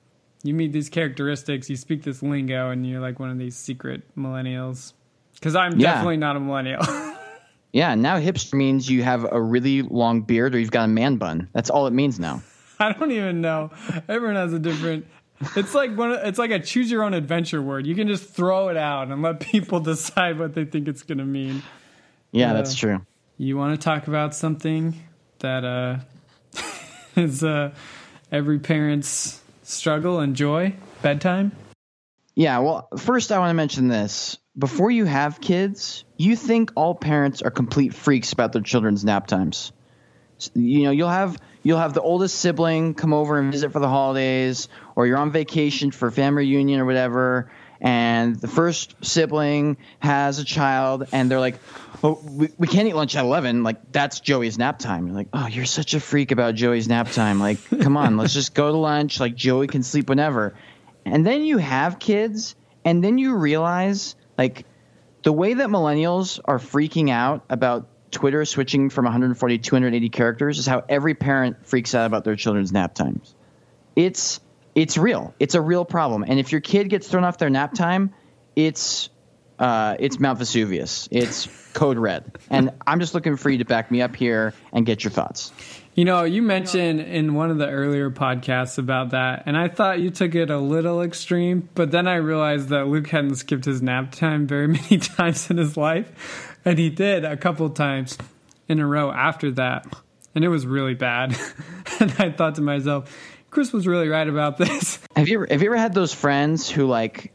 you 0.43 0.53
meet 0.53 0.73
these 0.73 0.89
characteristics, 0.89 1.69
you 1.69 1.77
speak 1.77 2.03
this 2.03 2.21
lingo, 2.21 2.71
and 2.71 2.85
you're 2.85 2.99
like 2.99 3.19
one 3.19 3.29
of 3.29 3.37
these 3.37 3.55
secret 3.55 4.01
millennials. 4.17 4.93
Because 5.35 5.55
I'm 5.55 5.79
yeah. 5.79 5.93
definitely 5.93 6.17
not 6.17 6.35
a 6.35 6.39
millennial. 6.39 6.81
yeah, 7.73 7.95
now 7.95 8.17
hipster 8.17 8.53
means 8.53 8.89
you 8.89 9.03
have 9.03 9.25
a 9.31 9.41
really 9.41 9.83
long 9.83 10.21
beard 10.21 10.55
or 10.55 10.59
you've 10.59 10.71
got 10.71 10.85
a 10.85 10.89
man 10.89 11.17
bun. 11.17 11.49
That's 11.53 11.69
all 11.69 11.87
it 11.87 11.93
means 11.93 12.19
now. 12.19 12.41
I 12.79 12.91
don't 12.91 13.11
even 13.11 13.41
know. 13.41 13.71
Everyone 14.09 14.35
has 14.35 14.51
a 14.51 14.59
different. 14.59 15.05
It's 15.55 15.73
like 15.73 15.95
one. 15.95 16.11
It's 16.11 16.39
like 16.39 16.51
a 16.51 16.59
choose 16.59 16.91
your 16.91 17.03
own 17.03 17.13
adventure 17.13 17.61
word. 17.61 17.85
You 17.85 17.95
can 17.95 18.07
just 18.07 18.29
throw 18.29 18.69
it 18.69 18.77
out 18.77 19.09
and 19.09 19.21
let 19.21 19.39
people 19.39 19.79
decide 19.81 20.39
what 20.39 20.53
they 20.53 20.65
think 20.65 20.87
it's 20.87 21.03
going 21.03 21.19
to 21.19 21.25
mean. 21.25 21.63
Yeah, 22.31 22.51
uh, 22.51 22.53
that's 22.53 22.75
true. 22.75 23.05
you 23.37 23.57
want 23.57 23.79
to 23.79 23.83
talk 23.83 24.07
about 24.07 24.35
something 24.35 24.95
that 25.39 25.63
uh, 25.63 25.97
is 27.15 27.43
uh, 27.43 27.73
every 28.31 28.59
parent's 28.59 29.41
struggle 29.63 30.19
and 30.19 30.35
joy? 30.35 30.73
Bedtime. 31.01 31.51
Yeah. 32.35 32.59
Well, 32.59 32.87
first 32.97 33.31
I 33.31 33.39
want 33.39 33.51
to 33.51 33.55
mention 33.55 33.87
this. 33.87 34.37
Before 34.57 34.91
you 34.91 35.05
have 35.05 35.41
kids, 35.41 36.03
you 36.17 36.35
think 36.35 36.71
all 36.75 36.95
parents 36.95 37.41
are 37.41 37.51
complete 37.51 37.93
freaks 37.93 38.33
about 38.33 38.53
their 38.53 38.61
children's 38.61 39.03
nap 39.03 39.27
times. 39.27 39.71
You 40.53 40.83
know, 40.83 40.91
you'll 40.91 41.09
have 41.09 41.37
you'll 41.63 41.79
have 41.79 41.93
the 41.93 42.01
oldest 42.01 42.35
sibling 42.35 42.93
come 42.93 43.13
over 43.13 43.39
and 43.39 43.51
visit 43.51 43.71
for 43.71 43.79
the 43.79 43.87
holidays, 43.87 44.67
or 44.95 45.07
you're 45.07 45.17
on 45.17 45.31
vacation 45.31 45.91
for 45.91 46.11
family 46.11 46.43
reunion 46.43 46.79
or 46.79 46.85
whatever, 46.85 47.51
and 47.83 48.35
the 48.37 48.47
first 48.47 48.95
sibling 49.03 49.77
has 49.99 50.39
a 50.39 50.45
child, 50.45 51.07
and 51.11 51.29
they're 51.29 51.39
like, 51.39 51.59
"Oh, 52.03 52.21
we, 52.23 52.49
we 52.57 52.67
can't 52.67 52.87
eat 52.87 52.95
lunch 52.95 53.15
at 53.15 53.25
11. 53.25 53.63
Like 53.63 53.91
that's 53.91 54.19
Joey's 54.19 54.57
nap 54.57 54.79
time." 54.79 55.07
You're 55.07 55.15
like, 55.15 55.27
"Oh, 55.33 55.47
you're 55.47 55.65
such 55.65 55.93
a 55.93 55.99
freak 55.99 56.31
about 56.31 56.55
Joey's 56.55 56.87
nap 56.87 57.11
time. 57.11 57.39
Like, 57.39 57.57
come 57.81 57.97
on, 57.97 58.17
let's 58.17 58.33
just 58.33 58.53
go 58.53 58.71
to 58.71 58.77
lunch. 58.77 59.19
Like 59.19 59.35
Joey 59.35 59.67
can 59.67 59.83
sleep 59.83 60.09
whenever." 60.09 60.53
And 61.05 61.25
then 61.25 61.43
you 61.43 61.57
have 61.57 61.99
kids, 61.99 62.55
and 62.85 63.03
then 63.03 63.17
you 63.17 63.35
realize 63.35 64.15
like 64.37 64.65
the 65.23 65.33
way 65.33 65.53
that 65.53 65.67
millennials 65.69 66.39
are 66.45 66.59
freaking 66.59 67.09
out 67.09 67.43
about 67.49 67.87
Twitter 68.13 68.45
switching 68.45 68.89
from 68.89 69.05
140 69.05 69.57
to 69.57 69.63
280 69.63 70.09
characters 70.09 70.59
is 70.59 70.65
how 70.65 70.83
every 70.87 71.13
parent 71.13 71.65
freaks 71.65 71.93
out 71.93 72.05
about 72.05 72.23
their 72.23 72.35
children's 72.35 72.71
nap 72.71 72.95
times. 72.95 73.35
It's 73.95 74.39
it's 74.75 74.97
real. 74.97 75.33
It's 75.39 75.55
a 75.55 75.61
real 75.61 75.85
problem. 75.85 76.23
And 76.27 76.39
if 76.39 76.51
your 76.51 76.61
kid 76.61 76.89
gets 76.89 77.07
thrown 77.07 77.23
off 77.23 77.37
their 77.37 77.49
nap 77.49 77.73
time, 77.73 78.13
it's 78.55 79.09
uh, 79.59 79.95
it's 79.99 80.19
Mount 80.19 80.39
Vesuvius. 80.39 81.07
It's 81.11 81.47
code 81.73 81.97
red. 81.97 82.37
And 82.49 82.71
I'm 82.85 82.99
just 82.99 83.13
looking 83.13 83.37
for 83.37 83.49
you 83.49 83.59
to 83.59 83.65
back 83.65 83.91
me 83.91 84.01
up 84.01 84.15
here 84.15 84.53
and 84.71 84.85
get 84.85 85.03
your 85.03 85.11
thoughts. 85.11 85.51
You 85.95 86.05
know, 86.05 86.23
you 86.23 86.41
mentioned 86.41 87.01
in 87.01 87.35
one 87.35 87.51
of 87.51 87.59
the 87.59 87.69
earlier 87.69 88.09
podcasts 88.09 88.79
about 88.79 89.11
that, 89.11 89.43
and 89.45 89.55
I 89.55 89.67
thought 89.67 89.99
you 89.99 90.09
took 90.09 90.33
it 90.33 90.49
a 90.49 90.57
little 90.57 91.03
extreme, 91.03 91.69
but 91.75 91.91
then 91.91 92.07
I 92.07 92.15
realized 92.15 92.69
that 92.69 92.87
Luke 92.87 93.07
hadn't 93.07 93.35
skipped 93.35 93.65
his 93.65 93.81
nap 93.81 94.11
time 94.11 94.47
very 94.47 94.67
many 94.79 94.97
times 94.97 95.51
in 95.51 95.57
his 95.57 95.77
life, 95.77 96.52
and 96.65 96.79
he 96.79 96.89
did 96.89 97.25
a 97.25 97.37
couple 97.37 97.69
times 97.69 98.17
in 98.67 98.79
a 98.79 98.87
row 98.87 99.11
after 99.11 99.51
that, 99.51 99.85
and 100.35 100.43
it 100.43 100.49
was 100.49 100.65
really 100.65 100.93
bad. 100.93 101.37
and 101.99 102.13
I 102.19 102.31
thought 102.31 102.55
to 102.55 102.61
myself, 102.61 103.15
Chris 103.49 103.71
was 103.71 103.87
really 103.87 104.07
right 104.07 104.27
about 104.27 104.57
this. 104.57 104.99
Have 105.15 105.27
you 105.27 105.39
ever, 105.39 105.47
have 105.49 105.61
you 105.61 105.69
ever 105.69 105.77
had 105.77 105.93
those 105.93 106.13
friends 106.13 106.69
who 106.69 106.87
like 106.87 107.31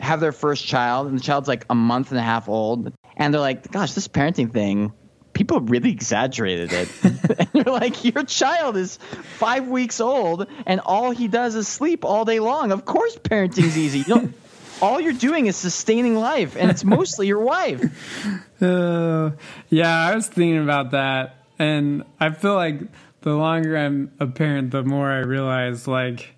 have 0.00 0.20
their 0.20 0.32
first 0.32 0.66
child 0.66 1.06
and 1.06 1.16
the 1.16 1.22
child's 1.22 1.48
like 1.48 1.64
a 1.70 1.74
month 1.74 2.10
and 2.10 2.18
a 2.18 2.22
half 2.22 2.48
old 2.48 2.92
and 3.16 3.32
they're 3.32 3.40
like, 3.40 3.70
"Gosh, 3.70 3.92
this 3.92 4.08
parenting 4.08 4.52
thing 4.52 4.92
people 5.36 5.60
really 5.60 5.90
exaggerated 5.90 6.72
it. 6.72 6.88
and 7.38 7.48
you're 7.52 7.74
like, 7.74 8.04
your 8.04 8.24
child 8.24 8.76
is 8.76 8.96
five 9.36 9.68
weeks 9.68 10.00
old 10.00 10.46
and 10.64 10.80
all 10.80 11.10
he 11.10 11.28
does 11.28 11.54
is 11.54 11.68
sleep 11.68 12.04
all 12.04 12.24
day 12.24 12.40
long. 12.40 12.72
Of 12.72 12.86
course, 12.86 13.16
parenting's 13.18 13.76
easy. 13.76 13.98
You 13.98 14.04
don't, 14.04 14.34
all 14.82 15.00
you're 15.00 15.12
doing 15.12 15.46
is 15.46 15.56
sustaining 15.56 16.16
life, 16.16 16.56
and 16.56 16.70
it's 16.70 16.84
mostly 16.84 17.26
your 17.26 17.40
wife. 17.40 17.82
Uh, 18.58 19.32
yeah, 19.68 20.06
I 20.06 20.14
was 20.14 20.28
thinking 20.28 20.62
about 20.62 20.92
that, 20.92 21.44
and 21.58 22.04
I 22.18 22.30
feel 22.30 22.54
like 22.54 22.80
the 23.20 23.34
longer 23.34 23.76
I'm 23.76 24.10
a 24.18 24.26
parent, 24.26 24.70
the 24.70 24.82
more 24.82 25.12
I 25.12 25.18
realize, 25.18 25.86
like, 25.86 26.34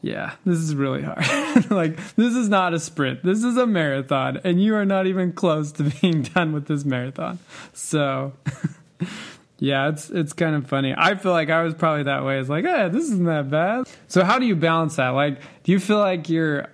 yeah, 0.00 0.34
this 0.44 0.58
is 0.58 0.76
really 0.76 1.02
hard. 1.02 1.70
like, 1.70 1.96
this 2.14 2.36
is 2.36 2.48
not 2.48 2.74
a 2.74 2.78
sprint. 2.78 3.24
This 3.24 3.42
is 3.42 3.56
a 3.56 3.66
marathon, 3.66 4.40
and 4.44 4.62
you 4.62 4.76
are 4.76 4.84
not 4.84 5.08
even 5.08 5.32
close 5.32 5.72
to 5.72 5.82
being 6.00 6.22
done 6.22 6.52
with 6.52 6.66
this 6.66 6.84
marathon. 6.84 7.40
So, 7.72 8.34
yeah, 9.58 9.88
it's 9.88 10.10
it's 10.10 10.32
kind 10.32 10.54
of 10.54 10.66
funny. 10.66 10.94
I 10.96 11.14
feel 11.14 11.32
like 11.32 11.50
I 11.50 11.62
was 11.62 11.74
probably 11.74 12.02
that 12.04 12.24
way. 12.24 12.38
It's 12.38 12.48
like, 12.48 12.64
hey, 12.64 12.88
this 12.88 13.04
isn't 13.04 13.24
that 13.24 13.50
bad. 13.50 13.88
So, 14.06 14.22
how 14.22 14.38
do 14.38 14.46
you 14.46 14.54
balance 14.54 14.96
that? 14.96 15.08
Like, 15.10 15.40
do 15.62 15.72
you 15.72 15.80
feel 15.80 15.98
like 15.98 16.28
you're 16.28 16.68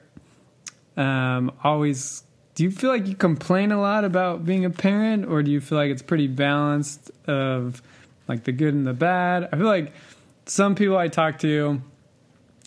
um, 0.99 1.53
always? 1.63 2.25
Do 2.55 2.65
you 2.65 2.71
feel 2.71 2.91
like 2.91 3.07
you 3.07 3.15
complain 3.15 3.71
a 3.71 3.81
lot 3.81 4.05
about 4.05 4.45
being 4.45 4.65
a 4.65 4.71
parent, 4.71 5.27
or 5.27 5.43
do 5.43 5.51
you 5.51 5.61
feel 5.61 5.79
like 5.79 5.91
it's 5.91 6.03
pretty 6.03 6.27
balanced 6.27 7.11
of 7.27 7.81
like 8.27 8.45
the 8.45 8.53
good 8.53 8.75
and 8.75 8.87
the 8.87 8.93
bad? 8.93 9.49
I 9.53 9.57
feel 9.57 9.67
like 9.67 9.93
some 10.47 10.75
people 10.75 10.97
I 10.97 11.09
talk 11.09 11.39
to 11.41 11.81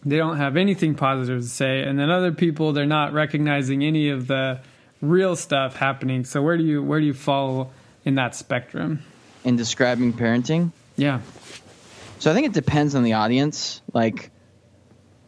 they 0.03 0.17
don't 0.17 0.38
have 0.38 0.57
anything 0.57 0.95
positive 0.95 1.41
to 1.41 1.47
say. 1.47 1.83
And 1.83 2.00
then 2.00 2.09
other 2.09 2.31
people 2.31 2.73
they're 2.73 2.85
not 2.85 3.13
recognizing 3.13 3.83
any 3.83 4.09
of 4.09 4.27
the 4.27 4.59
real 5.01 5.35
stuff 5.35 5.75
happening. 5.75 6.25
So 6.25 6.41
where 6.41 6.57
do 6.57 6.63
you 6.63 6.81
where 6.81 7.00
do 7.00 7.05
you 7.05 7.13
fall 7.13 7.71
in 8.03 8.15
that 8.15 8.35
spectrum? 8.35 9.03
In 9.43 9.55
describing 9.55 10.13
parenting? 10.13 10.71
Yeah. 10.95 11.21
So 12.19 12.31
i 12.31 12.33
think 12.33 12.47
it 12.47 12.53
depends 12.53 12.95
on 12.95 13.03
the 13.03 13.13
audience. 13.13 13.81
Like 13.93 14.31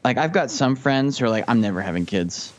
like 0.03 0.17
i've 0.17 0.33
got 0.33 0.51
some 0.51 0.75
friends 0.75 1.17
who 1.17 1.25
are 1.25 1.29
like 1.29 1.45
i'm 1.48 1.62
never 1.62 1.81
having 1.81 2.05
kids 2.05 2.51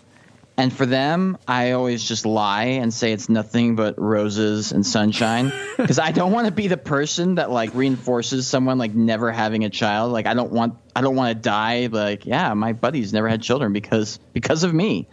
and 0.56 0.72
for 0.72 0.86
them, 0.86 1.36
I 1.48 1.72
always 1.72 2.02
just 2.02 2.24
lie 2.24 2.64
and 2.64 2.94
say 2.94 3.12
it's 3.12 3.28
nothing 3.28 3.74
but 3.74 4.00
roses 4.00 4.70
and 4.70 4.86
sunshine 4.86 5.52
because 5.76 5.98
I 5.98 6.12
don't 6.12 6.30
want 6.30 6.46
to 6.46 6.52
be 6.52 6.68
the 6.68 6.76
person 6.76 7.36
that 7.36 7.50
like 7.50 7.74
reinforces 7.74 8.46
someone 8.46 8.78
like 8.78 8.94
never 8.94 9.32
having 9.32 9.64
a 9.64 9.70
child. 9.70 10.12
Like 10.12 10.26
I 10.26 10.34
don't 10.34 10.52
want 10.52 10.76
I 10.94 11.00
don't 11.00 11.16
want 11.16 11.36
to 11.36 11.42
die 11.42 11.88
like 11.90 12.24
yeah, 12.24 12.54
my 12.54 12.72
buddies 12.72 13.12
never 13.12 13.28
had 13.28 13.42
children 13.42 13.72
because 13.72 14.20
because 14.32 14.62
of 14.62 14.72
me. 14.72 15.08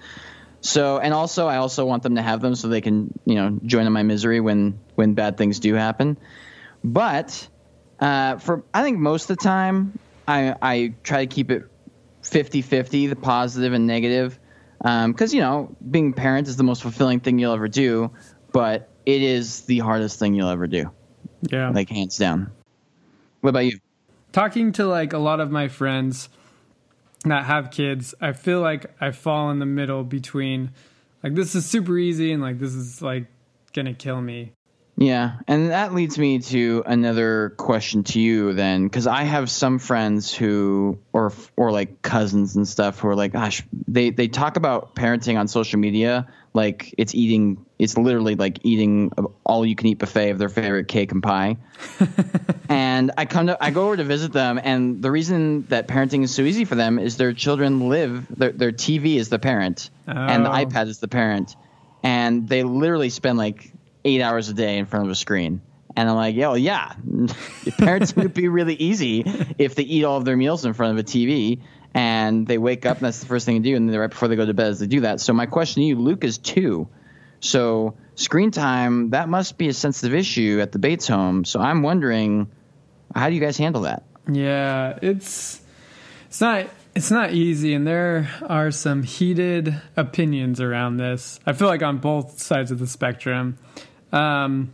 So 0.61 0.99
and 0.99 1.11
also 1.11 1.47
I 1.47 1.57
also 1.57 1.85
want 1.85 2.03
them 2.03 2.15
to 2.15 2.21
have 2.21 2.41
them 2.41 2.53
so 2.53 2.67
they 2.67 2.81
can, 2.81 3.17
you 3.25 3.33
know, 3.33 3.59
join 3.65 3.87
in 3.87 3.93
my 3.93 4.03
misery 4.03 4.41
when 4.41 4.79
when 4.93 5.15
bad 5.15 5.37
things 5.37 5.59
do 5.59 5.73
happen. 5.73 6.17
But 6.83 7.47
uh, 7.99 8.37
for 8.37 8.63
I 8.75 8.83
think 8.83 8.99
most 8.99 9.27
of 9.31 9.37
the 9.37 9.43
time 9.43 9.97
I 10.27 10.55
I 10.61 10.93
try 11.01 11.25
to 11.25 11.33
keep 11.33 11.49
it 11.49 11.63
50-50, 12.21 13.09
the 13.09 13.15
positive 13.15 13.73
and 13.73 13.87
negative 13.87 14.37
because 14.81 15.33
um, 15.33 15.35
you 15.35 15.41
know 15.41 15.75
being 15.89 16.13
parents 16.13 16.49
is 16.49 16.57
the 16.57 16.63
most 16.63 16.81
fulfilling 16.81 17.19
thing 17.19 17.37
you'll 17.39 17.53
ever 17.53 17.67
do, 17.67 18.11
but 18.51 18.89
it 19.05 19.21
is 19.21 19.61
the 19.61 19.79
hardest 19.79 20.19
thing 20.19 20.33
you'll 20.33 20.49
ever 20.49 20.67
do. 20.67 20.91
Yeah, 21.43 21.69
like 21.69 21.89
hands 21.89 22.17
down. 22.17 22.51
What 23.41 23.51
about 23.51 23.65
you? 23.65 23.79
Talking 24.31 24.71
to 24.73 24.85
like 24.85 25.13
a 25.13 25.17
lot 25.17 25.39
of 25.39 25.51
my 25.51 25.67
friends 25.67 26.29
that 27.25 27.45
have 27.45 27.71
kids, 27.71 28.15
I 28.21 28.33
feel 28.33 28.61
like 28.61 28.85
I 28.99 29.11
fall 29.11 29.51
in 29.51 29.59
the 29.59 29.65
middle 29.65 30.03
between 30.03 30.71
like 31.23 31.35
this 31.35 31.53
is 31.53 31.65
super 31.65 31.97
easy 31.97 32.31
and 32.31 32.41
like 32.41 32.59
this 32.59 32.73
is 32.73 33.01
like 33.01 33.25
gonna 33.73 33.93
kill 33.93 34.21
me. 34.21 34.53
Yeah, 35.01 35.39
and 35.47 35.71
that 35.71 35.93
leads 35.93 36.17
me 36.17 36.39
to 36.39 36.83
another 36.85 37.53
question 37.57 38.03
to 38.03 38.19
you 38.19 38.53
then, 38.53 38.83
because 38.83 39.07
I 39.07 39.23
have 39.23 39.49
some 39.49 39.79
friends 39.79 40.33
who, 40.33 40.99
or 41.11 41.33
or 41.55 41.71
like 41.71 42.01
cousins 42.01 42.55
and 42.55 42.67
stuff, 42.67 42.99
who 42.99 43.07
are 43.07 43.15
like, 43.15 43.33
gosh, 43.33 43.63
they 43.87 44.11
they 44.11 44.27
talk 44.27 44.57
about 44.57 44.95
parenting 44.95 45.39
on 45.39 45.47
social 45.47 45.79
media 45.79 46.27
like 46.53 46.93
it's 46.97 47.15
eating, 47.15 47.65
it's 47.79 47.97
literally 47.97 48.35
like 48.35 48.59
eating 48.63 49.11
all 49.45 49.65
you 49.65 49.75
can 49.75 49.87
eat 49.87 49.99
buffet 49.99 50.31
of 50.31 50.37
their 50.37 50.49
favorite 50.49 50.87
cake 50.87 51.11
and 51.11 51.23
pie. 51.23 51.57
and 52.69 53.11
I 53.17 53.25
come 53.25 53.47
to, 53.47 53.57
I 53.63 53.71
go 53.71 53.85
over 53.85 53.97
to 53.97 54.03
visit 54.03 54.33
them, 54.33 54.59
and 54.61 55.01
the 55.01 55.11
reason 55.11 55.65
that 55.69 55.87
parenting 55.87 56.23
is 56.23 56.33
so 56.33 56.41
easy 56.41 56.65
for 56.65 56.75
them 56.75 56.99
is 56.99 57.17
their 57.17 57.33
children 57.33 57.87
live, 57.87 58.27
their 58.29 58.51
their 58.51 58.71
TV 58.71 59.15
is 59.15 59.29
the 59.29 59.39
parent, 59.39 59.89
oh. 60.07 60.11
and 60.11 60.45
the 60.45 60.49
oh. 60.49 60.65
iPad 60.65 60.87
is 60.87 60.99
the 60.99 61.07
parent, 61.07 61.55
and 62.03 62.49
they 62.49 62.63
literally 62.63 63.09
spend 63.09 63.37
like 63.37 63.71
eight 64.03 64.21
hours 64.21 64.49
a 64.49 64.53
day 64.53 64.77
in 64.77 64.85
front 64.85 65.05
of 65.05 65.11
a 65.11 65.15
screen. 65.15 65.61
And 65.95 66.09
I'm 66.09 66.15
like, 66.15 66.35
yo, 66.35 66.53
yeah, 66.53 66.93
parents 67.77 68.15
would 68.15 68.33
be 68.33 68.47
really 68.47 68.75
easy 68.75 69.23
if 69.57 69.75
they 69.75 69.83
eat 69.83 70.05
all 70.05 70.17
of 70.17 70.25
their 70.25 70.37
meals 70.37 70.65
in 70.65 70.73
front 70.73 70.97
of 70.97 71.05
a 71.05 71.07
TV 71.07 71.61
and 71.93 72.47
they 72.47 72.57
wake 72.57 72.85
up 72.85 72.97
and 72.97 73.05
that's 73.05 73.19
the 73.19 73.25
first 73.25 73.45
thing 73.45 73.61
they 73.61 73.69
do. 73.69 73.75
And 73.75 73.89
then 73.89 73.97
right 73.97 74.09
before 74.09 74.27
they 74.27 74.35
go 74.35 74.45
to 74.45 74.53
bed 74.53 74.69
is 74.69 74.79
they 74.79 74.87
do 74.87 75.01
that. 75.01 75.19
So 75.19 75.33
my 75.33 75.45
question 75.45 75.81
to 75.81 75.87
you, 75.87 75.97
Luke, 75.97 76.23
is 76.23 76.37
two. 76.37 76.87
So 77.41 77.95
screen 78.15 78.51
time, 78.51 79.09
that 79.09 79.27
must 79.27 79.57
be 79.57 79.67
a 79.67 79.73
sensitive 79.73 80.13
issue 80.13 80.59
at 80.61 80.71
the 80.71 80.79
Bates 80.79 81.07
home. 81.07 81.43
So 81.43 81.59
I'm 81.59 81.81
wondering, 81.81 82.49
how 83.13 83.27
do 83.27 83.35
you 83.35 83.41
guys 83.41 83.57
handle 83.57 83.81
that? 83.81 84.03
Yeah, 84.31 84.99
it's 85.01 85.61
it's 86.27 86.39
not 86.39 86.67
it's 86.93 87.09
not 87.09 87.33
easy, 87.33 87.73
and 87.73 87.87
there 87.87 88.29
are 88.43 88.69
some 88.69 89.03
heated 89.03 89.81
opinions 89.97 90.61
around 90.61 90.97
this. 90.97 91.39
I 91.45 91.53
feel 91.53 91.67
like 91.67 91.81
on 91.81 91.97
both 91.97 92.39
sides 92.41 92.71
of 92.71 92.79
the 92.79 92.87
spectrum. 92.87 93.57
Um, 94.11 94.71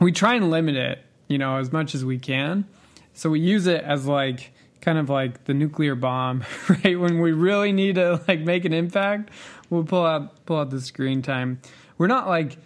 we 0.00 0.12
try 0.12 0.34
and 0.34 0.50
limit 0.50 0.76
it, 0.76 0.98
you 1.28 1.38
know, 1.38 1.56
as 1.56 1.72
much 1.72 1.94
as 1.94 2.04
we 2.04 2.18
can. 2.18 2.66
So 3.14 3.30
we 3.30 3.40
use 3.40 3.66
it 3.66 3.82
as 3.82 4.06
like 4.06 4.52
kind 4.80 4.98
of 4.98 5.08
like 5.08 5.44
the 5.44 5.54
nuclear 5.54 5.94
bomb, 5.94 6.44
right? 6.68 6.98
When 6.98 7.20
we 7.20 7.32
really 7.32 7.72
need 7.72 7.96
to 7.96 8.20
like 8.28 8.40
make 8.40 8.64
an 8.64 8.72
impact, 8.72 9.30
we'll 9.70 9.84
pull 9.84 10.04
out 10.04 10.44
pull 10.46 10.58
out 10.58 10.70
the 10.70 10.80
screen 10.80 11.22
time. 11.22 11.60
We're 11.98 12.06
not 12.06 12.28
like 12.28 12.58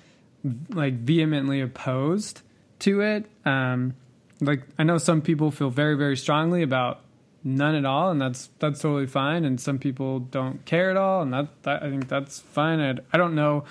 like 0.71 0.95
vehemently 0.95 1.61
opposed 1.61 2.43
to 2.81 3.01
it. 3.01 3.27
Um, 3.45 3.95
like 4.41 4.63
I 4.79 4.85
know 4.85 4.99
some 4.99 5.23
people 5.23 5.51
feel 5.51 5.71
very 5.71 5.97
very 5.97 6.17
strongly 6.17 6.63
about 6.63 7.01
none 7.45 7.75
at 7.75 7.85
all, 7.85 8.11
and 8.11 8.21
that's 8.21 8.51
that's 8.59 8.81
totally 8.81 9.07
fine. 9.07 9.45
And 9.45 9.61
some 9.61 9.79
people 9.79 10.21
don't 10.21 10.65
care 10.65 10.91
at 10.91 10.97
all, 10.97 11.23
and 11.23 11.33
that, 11.33 11.63
that 11.63 11.83
I 11.83 11.91
think 11.91 12.09
that's 12.09 12.41
fine. 12.41 12.81
I, 12.81 12.97
I 13.13 13.19
don't 13.19 13.35
know 13.35 13.65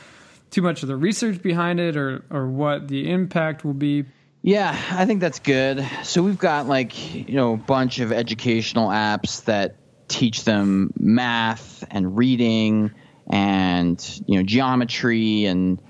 too 0.52 0.62
much 0.62 0.84
of 0.84 0.88
the 0.88 0.96
research 0.96 1.42
behind 1.42 1.80
it 1.80 1.96
or 1.98 2.24
or 2.30 2.48
what 2.48 2.88
the 2.88 3.10
impact 3.12 3.64
will 3.64 3.74
be? 3.74 4.06
Yeah, 4.42 4.76
I 4.92 5.06
think 5.06 5.20
that's 5.20 5.40
good. 5.40 5.86
So 6.04 6.24
we've 6.24 6.38
got 6.38 6.68
like, 6.68 7.14
you 7.14 7.36
know, 7.36 7.54
a 7.54 7.58
bunch 7.58 8.00
of 8.00 8.12
educational 8.12 8.88
apps 8.88 9.44
that 9.46 9.76
teach 10.08 10.46
them 10.46 10.92
math 10.98 11.84
and 11.92 12.18
reading 12.18 12.92
and, 13.30 14.22
you 14.28 14.38
know, 14.38 14.44
geometry 14.44 15.46
and 15.46 15.82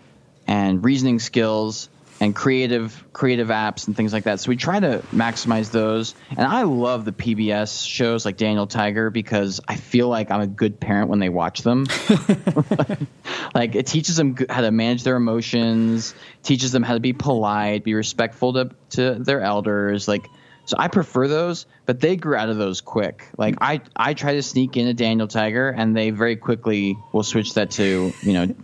and 0.47 0.83
reasoning 0.83 1.19
skills 1.19 1.89
and 2.19 2.35
creative 2.35 3.05
creative 3.13 3.47
apps 3.47 3.87
and 3.87 3.95
things 3.95 4.13
like 4.13 4.25
that. 4.25 4.39
So 4.39 4.49
we 4.49 4.55
try 4.55 4.79
to 4.79 5.03
maximize 5.13 5.71
those. 5.71 6.15
And 6.29 6.41
I 6.41 6.63
love 6.63 7.05
the 7.05 7.11
PBS 7.11 7.87
shows 7.87 8.25
like 8.25 8.37
Daniel 8.37 8.67
Tiger 8.67 9.09
because 9.09 9.61
I 9.67 9.75
feel 9.75 10.09
like 10.09 10.31
I'm 10.31 10.41
a 10.41 10.47
good 10.47 10.79
parent 10.79 11.09
when 11.09 11.19
they 11.19 11.29
watch 11.29 11.61
them. 11.61 11.85
like 13.55 13.75
it 13.75 13.87
teaches 13.87 14.17
them 14.17 14.35
how 14.49 14.61
to 14.61 14.71
manage 14.71 15.03
their 15.03 15.15
emotions, 15.15 16.13
teaches 16.43 16.71
them 16.71 16.83
how 16.83 16.93
to 16.93 16.99
be 16.99 17.13
polite, 17.13 17.83
be 17.83 17.93
respectful 17.93 18.53
to 18.53 18.69
to 18.91 19.15
their 19.15 19.41
elders, 19.41 20.07
like 20.07 20.27
so 20.69 20.75
I 20.77 20.87
prefer 20.87 21.27
those, 21.27 21.65
but 21.87 21.99
they 21.99 22.15
grew 22.15 22.35
out 22.35 22.49
of 22.49 22.57
those 22.57 22.81
quick. 22.81 23.27
Like 23.35 23.55
I, 23.59 23.81
I 23.95 24.13
try 24.13 24.35
to 24.35 24.43
sneak 24.43 24.77
in 24.77 24.85
a 24.85 24.93
Daniel 24.93 25.27
Tiger, 25.27 25.69
and 25.69 25.97
they 25.97 26.11
very 26.11 26.35
quickly 26.35 26.95
will 27.11 27.23
switch 27.23 27.55
that 27.55 27.71
to 27.71 28.13
you 28.21 28.33
know 28.33 28.55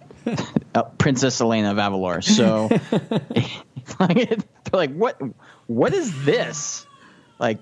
uh, 0.75 0.83
Princess 0.83 1.39
Elena 1.41 1.71
of 1.71 1.77
Avalor. 1.77 2.23
So 2.23 2.67
they're 3.99 4.37
like, 4.73 4.93
what? 4.93 5.19
What 5.67 5.93
is 5.93 6.25
this? 6.25 6.85
Like, 7.39 7.59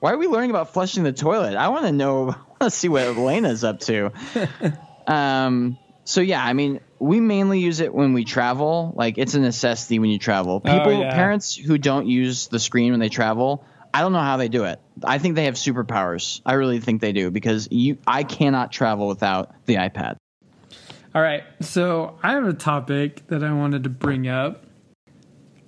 why 0.00 0.12
are 0.12 0.18
we 0.18 0.26
learning 0.26 0.50
about 0.50 0.72
flushing 0.72 1.04
the 1.04 1.12
toilet? 1.12 1.56
I 1.56 1.68
want 1.68 1.86
to 1.86 1.92
know. 1.92 2.30
I 2.30 2.36
want 2.48 2.60
to 2.62 2.70
see 2.70 2.88
what 2.88 3.02
Elena's 3.02 3.62
up 3.62 3.80
to. 3.80 4.12
Um. 5.06 5.76
So 6.04 6.22
yeah, 6.22 6.42
I 6.42 6.54
mean, 6.54 6.80
we 6.98 7.20
mainly 7.20 7.60
use 7.60 7.80
it 7.80 7.92
when 7.92 8.14
we 8.14 8.24
travel. 8.24 8.94
Like, 8.96 9.18
it's 9.18 9.34
a 9.34 9.38
necessity 9.38 9.98
when 9.98 10.08
you 10.08 10.18
travel. 10.18 10.54
Oh, 10.54 10.60
People, 10.60 10.92
oh, 10.92 11.00
yeah. 11.02 11.14
parents 11.14 11.54
who 11.54 11.76
don't 11.76 12.06
use 12.06 12.48
the 12.48 12.58
screen 12.58 12.92
when 12.92 13.00
they 13.00 13.10
travel, 13.10 13.66
I 13.92 14.00
don't 14.00 14.12
know 14.12 14.20
how 14.20 14.38
they 14.38 14.48
do 14.48 14.64
it. 14.64 14.80
I 15.04 15.18
think 15.18 15.34
they 15.34 15.44
have 15.44 15.54
superpowers. 15.56 16.40
I 16.46 16.54
really 16.54 16.80
think 16.80 17.02
they 17.02 17.12
do 17.12 17.30
because 17.30 17.68
you, 17.70 17.98
I 18.06 18.24
cannot 18.24 18.72
travel 18.72 19.08
without 19.08 19.54
the 19.66 19.74
iPad. 19.74 20.16
All 21.14 21.22
right. 21.22 21.44
So 21.60 22.18
I 22.24 22.32
have 22.32 22.44
a 22.44 22.52
topic 22.52 23.24
that 23.28 23.44
I 23.44 23.52
wanted 23.52 23.84
to 23.84 23.90
bring 23.90 24.26
up. 24.26 24.64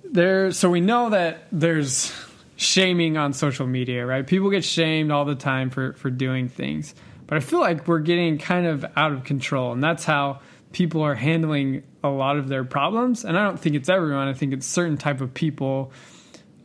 There 0.03 0.51
so 0.51 0.69
we 0.69 0.81
know 0.81 1.11
that 1.11 1.47
there's 1.51 2.13
shaming 2.57 3.17
on 3.17 3.31
social 3.31 3.65
media, 3.65 4.05
right? 4.05 4.27
People 4.27 4.49
get 4.49 4.65
shamed 4.65 5.09
all 5.09 5.23
the 5.23 5.35
time 5.35 5.69
for 5.69 5.93
for 5.93 6.09
doing 6.09 6.49
things. 6.49 6.93
But 7.27 7.37
I 7.37 7.39
feel 7.39 7.61
like 7.61 7.87
we're 7.87 7.99
getting 7.99 8.37
kind 8.37 8.67
of 8.67 8.85
out 8.97 9.13
of 9.13 9.23
control 9.23 9.71
and 9.71 9.81
that's 9.81 10.03
how 10.03 10.41
people 10.73 11.01
are 11.01 11.15
handling 11.15 11.83
a 12.03 12.09
lot 12.09 12.37
of 12.37 12.49
their 12.49 12.65
problems. 12.65 13.23
And 13.23 13.37
I 13.37 13.43
don't 13.43 13.59
think 13.59 13.75
it's 13.75 13.89
everyone. 13.89 14.27
I 14.27 14.33
think 14.33 14.53
it's 14.53 14.65
certain 14.65 14.97
type 14.97 15.21
of 15.21 15.33
people 15.33 15.93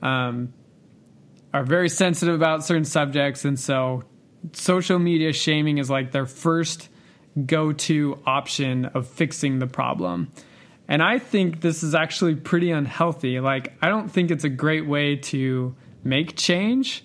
um, 0.02 0.52
are 1.54 1.64
very 1.64 1.88
sensitive 1.88 2.34
about 2.34 2.64
certain 2.64 2.84
subjects 2.84 3.44
and 3.44 3.58
so 3.58 4.02
social 4.52 4.98
media 4.98 5.32
shaming 5.32 5.78
is 5.78 5.88
like 5.88 6.10
their 6.10 6.26
first 6.26 6.88
go 7.46 7.72
to 7.72 8.18
option 8.26 8.86
of 8.86 9.06
fixing 9.06 9.58
the 9.58 9.66
problem. 9.66 10.30
And 10.88 11.02
I 11.02 11.18
think 11.18 11.60
this 11.60 11.82
is 11.82 11.94
actually 11.94 12.34
pretty 12.34 12.70
unhealthy. 12.70 13.40
Like, 13.40 13.72
I 13.80 13.88
don't 13.88 14.08
think 14.08 14.30
it's 14.30 14.44
a 14.44 14.48
great 14.48 14.86
way 14.86 15.16
to 15.16 15.74
make 16.04 16.36
change. 16.36 17.04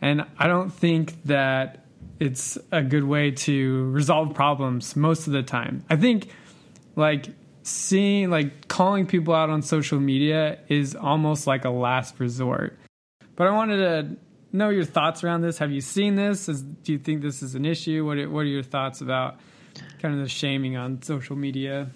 And 0.00 0.24
I 0.38 0.46
don't 0.46 0.72
think 0.72 1.22
that 1.24 1.84
it's 2.18 2.58
a 2.72 2.82
good 2.82 3.04
way 3.04 3.30
to 3.30 3.90
resolve 3.90 4.34
problems 4.34 4.96
most 4.96 5.26
of 5.26 5.32
the 5.32 5.42
time. 5.42 5.84
I 5.88 5.96
think, 5.96 6.28
like, 6.96 7.26
seeing, 7.62 8.30
like, 8.30 8.66
calling 8.66 9.06
people 9.06 9.34
out 9.34 9.50
on 9.50 9.62
social 9.62 10.00
media 10.00 10.58
is 10.68 10.96
almost 10.96 11.46
like 11.46 11.64
a 11.64 11.70
last 11.70 12.18
resort. 12.18 12.78
But 13.36 13.46
I 13.46 13.50
wanted 13.52 13.76
to 13.76 14.16
know 14.56 14.70
your 14.70 14.84
thoughts 14.84 15.22
around 15.22 15.42
this. 15.42 15.58
Have 15.58 15.70
you 15.70 15.80
seen 15.80 16.16
this? 16.16 16.48
Is, 16.48 16.62
do 16.62 16.92
you 16.92 16.98
think 16.98 17.22
this 17.22 17.42
is 17.42 17.54
an 17.54 17.64
issue? 17.64 18.04
What 18.04 18.18
are, 18.18 18.28
what 18.28 18.40
are 18.40 18.44
your 18.44 18.62
thoughts 18.64 19.00
about 19.00 19.38
kind 20.00 20.14
of 20.14 20.20
the 20.20 20.28
shaming 20.28 20.76
on 20.76 21.02
social 21.02 21.36
media. 21.36 21.90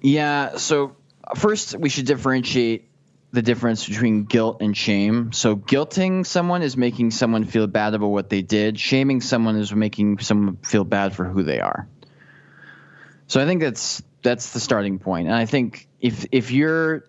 Yeah. 0.00 0.56
So 0.56 0.96
first, 1.36 1.78
we 1.78 1.88
should 1.88 2.06
differentiate 2.06 2.88
the 3.32 3.42
difference 3.42 3.88
between 3.88 4.24
guilt 4.24 4.58
and 4.60 4.76
shame. 4.76 5.32
So 5.32 5.56
guilting 5.56 6.26
someone 6.26 6.62
is 6.62 6.76
making 6.76 7.12
someone 7.12 7.44
feel 7.44 7.66
bad 7.66 7.94
about 7.94 8.08
what 8.08 8.28
they 8.28 8.42
did. 8.42 8.78
Shaming 8.78 9.20
someone 9.22 9.56
is 9.56 9.74
making 9.74 10.18
someone 10.18 10.58
feel 10.58 10.84
bad 10.84 11.16
for 11.16 11.24
who 11.24 11.42
they 11.42 11.60
are. 11.60 11.88
So 13.26 13.40
I 13.40 13.46
think 13.46 13.62
that's 13.62 14.02
that's 14.22 14.52
the 14.52 14.60
starting 14.60 14.98
point. 14.98 15.28
And 15.28 15.36
I 15.36 15.46
think 15.46 15.88
if 16.00 16.26
if 16.30 16.50
you're 16.50 17.04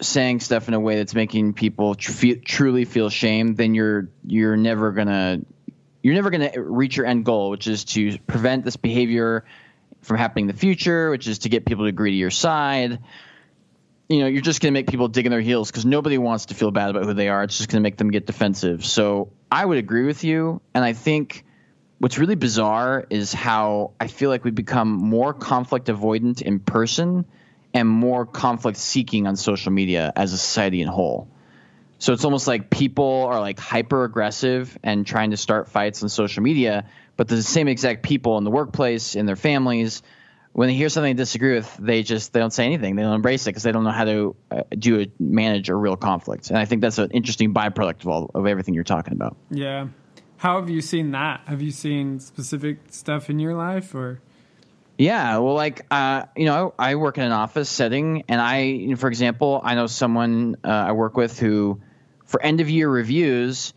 saying 0.00 0.40
stuff 0.40 0.68
in 0.68 0.74
a 0.74 0.80
way 0.80 0.96
that's 0.96 1.14
making 1.14 1.54
people 1.54 1.96
tr- 1.96 2.34
truly 2.44 2.84
feel 2.84 3.10
shame, 3.10 3.56
then 3.56 3.74
you're 3.74 4.08
you're 4.24 4.56
never 4.56 4.92
gonna 4.92 5.40
you're 6.04 6.14
never 6.14 6.28
going 6.28 6.52
to 6.52 6.60
reach 6.60 6.98
your 6.98 7.06
end 7.06 7.24
goal, 7.24 7.48
which 7.48 7.66
is 7.66 7.84
to 7.84 8.18
prevent 8.18 8.62
this 8.62 8.76
behavior 8.76 9.46
from 10.02 10.18
happening 10.18 10.42
in 10.42 10.54
the 10.54 10.60
future, 10.60 11.08
which 11.08 11.26
is 11.26 11.38
to 11.40 11.48
get 11.48 11.64
people 11.64 11.86
to 11.86 11.88
agree 11.88 12.10
to 12.10 12.16
your 12.16 12.30
side. 12.30 12.98
You 14.10 14.20
know, 14.20 14.26
you're 14.26 14.42
just 14.42 14.60
going 14.60 14.74
to 14.74 14.78
make 14.78 14.86
people 14.86 15.08
dig 15.08 15.24
in 15.24 15.32
their 15.32 15.40
heels 15.40 15.70
because 15.70 15.86
nobody 15.86 16.18
wants 16.18 16.46
to 16.46 16.54
feel 16.54 16.70
bad 16.70 16.90
about 16.90 17.06
who 17.06 17.14
they 17.14 17.30
are. 17.30 17.42
It's 17.42 17.56
just 17.56 17.70
going 17.70 17.82
to 17.82 17.82
make 17.82 17.96
them 17.96 18.10
get 18.10 18.26
defensive. 18.26 18.84
So 18.84 19.32
I 19.50 19.64
would 19.64 19.78
agree 19.78 20.04
with 20.04 20.24
you. 20.24 20.60
And 20.74 20.84
I 20.84 20.92
think 20.92 21.46
what's 22.00 22.18
really 22.18 22.34
bizarre 22.34 23.06
is 23.08 23.32
how 23.32 23.92
I 23.98 24.08
feel 24.08 24.28
like 24.28 24.44
we've 24.44 24.54
become 24.54 24.90
more 24.92 25.32
conflict 25.32 25.86
avoidant 25.86 26.42
in 26.42 26.60
person 26.60 27.24
and 27.72 27.88
more 27.88 28.26
conflict 28.26 28.76
seeking 28.76 29.26
on 29.26 29.36
social 29.36 29.72
media 29.72 30.12
as 30.14 30.34
a 30.34 30.38
society 30.38 30.82
in 30.82 30.88
whole. 30.88 31.28
So 32.04 32.12
it's 32.12 32.26
almost 32.26 32.46
like 32.46 32.68
people 32.68 33.24
are 33.30 33.40
like 33.40 33.58
hyper 33.58 34.04
aggressive 34.04 34.78
and 34.82 35.06
trying 35.06 35.30
to 35.30 35.38
start 35.38 35.70
fights 35.70 36.02
on 36.02 36.10
social 36.10 36.42
media, 36.42 36.84
but 37.16 37.28
the 37.28 37.42
same 37.42 37.66
exact 37.66 38.02
people 38.02 38.36
in 38.36 38.44
the 38.44 38.50
workplace, 38.50 39.14
in 39.14 39.24
their 39.24 39.36
families, 39.36 40.02
when 40.52 40.68
they 40.68 40.74
hear 40.74 40.90
something 40.90 41.16
they 41.16 41.22
disagree 41.22 41.54
with, 41.54 41.74
they 41.78 42.02
just 42.02 42.34
they 42.34 42.40
don't 42.40 42.52
say 42.52 42.66
anything. 42.66 42.96
They 42.96 43.02
don't 43.02 43.14
embrace 43.14 43.46
it 43.46 43.50
because 43.52 43.62
they 43.62 43.72
don't 43.72 43.84
know 43.84 43.90
how 43.90 44.04
to 44.04 44.36
uh, 44.50 44.62
do 44.78 45.00
a, 45.00 45.06
manage 45.18 45.70
a 45.70 45.74
real 45.74 45.96
conflict. 45.96 46.50
And 46.50 46.58
I 46.58 46.66
think 46.66 46.82
that's 46.82 46.98
an 46.98 47.10
interesting 47.12 47.54
byproduct 47.54 48.02
of 48.02 48.08
all 48.08 48.30
of 48.34 48.46
everything 48.46 48.74
you're 48.74 48.84
talking 48.84 49.14
about. 49.14 49.38
Yeah. 49.50 49.86
How 50.36 50.60
have 50.60 50.68
you 50.68 50.82
seen 50.82 51.12
that? 51.12 51.40
Have 51.46 51.62
you 51.62 51.70
seen 51.70 52.20
specific 52.20 52.80
stuff 52.90 53.30
in 53.30 53.38
your 53.38 53.54
life 53.54 53.94
or? 53.94 54.20
Yeah, 54.98 55.38
well, 55.38 55.54
like 55.54 55.86
uh, 55.90 56.26
you 56.36 56.44
know, 56.44 56.74
I, 56.78 56.90
I, 56.90 56.94
work 56.96 57.16
in 57.16 57.24
an 57.24 57.32
office 57.32 57.70
setting, 57.70 58.24
and 58.28 58.42
I, 58.42 58.60
you 58.64 58.88
know, 58.88 58.96
for 58.96 59.08
example, 59.08 59.62
I 59.64 59.74
know 59.74 59.86
someone 59.86 60.56
uh, 60.62 60.68
I 60.68 60.92
work 60.92 61.16
with 61.16 61.38
who 61.38 61.80
for 62.34 62.42
end 62.42 62.60
of 62.60 62.68
year 62.68 62.88
reviews 62.90 63.72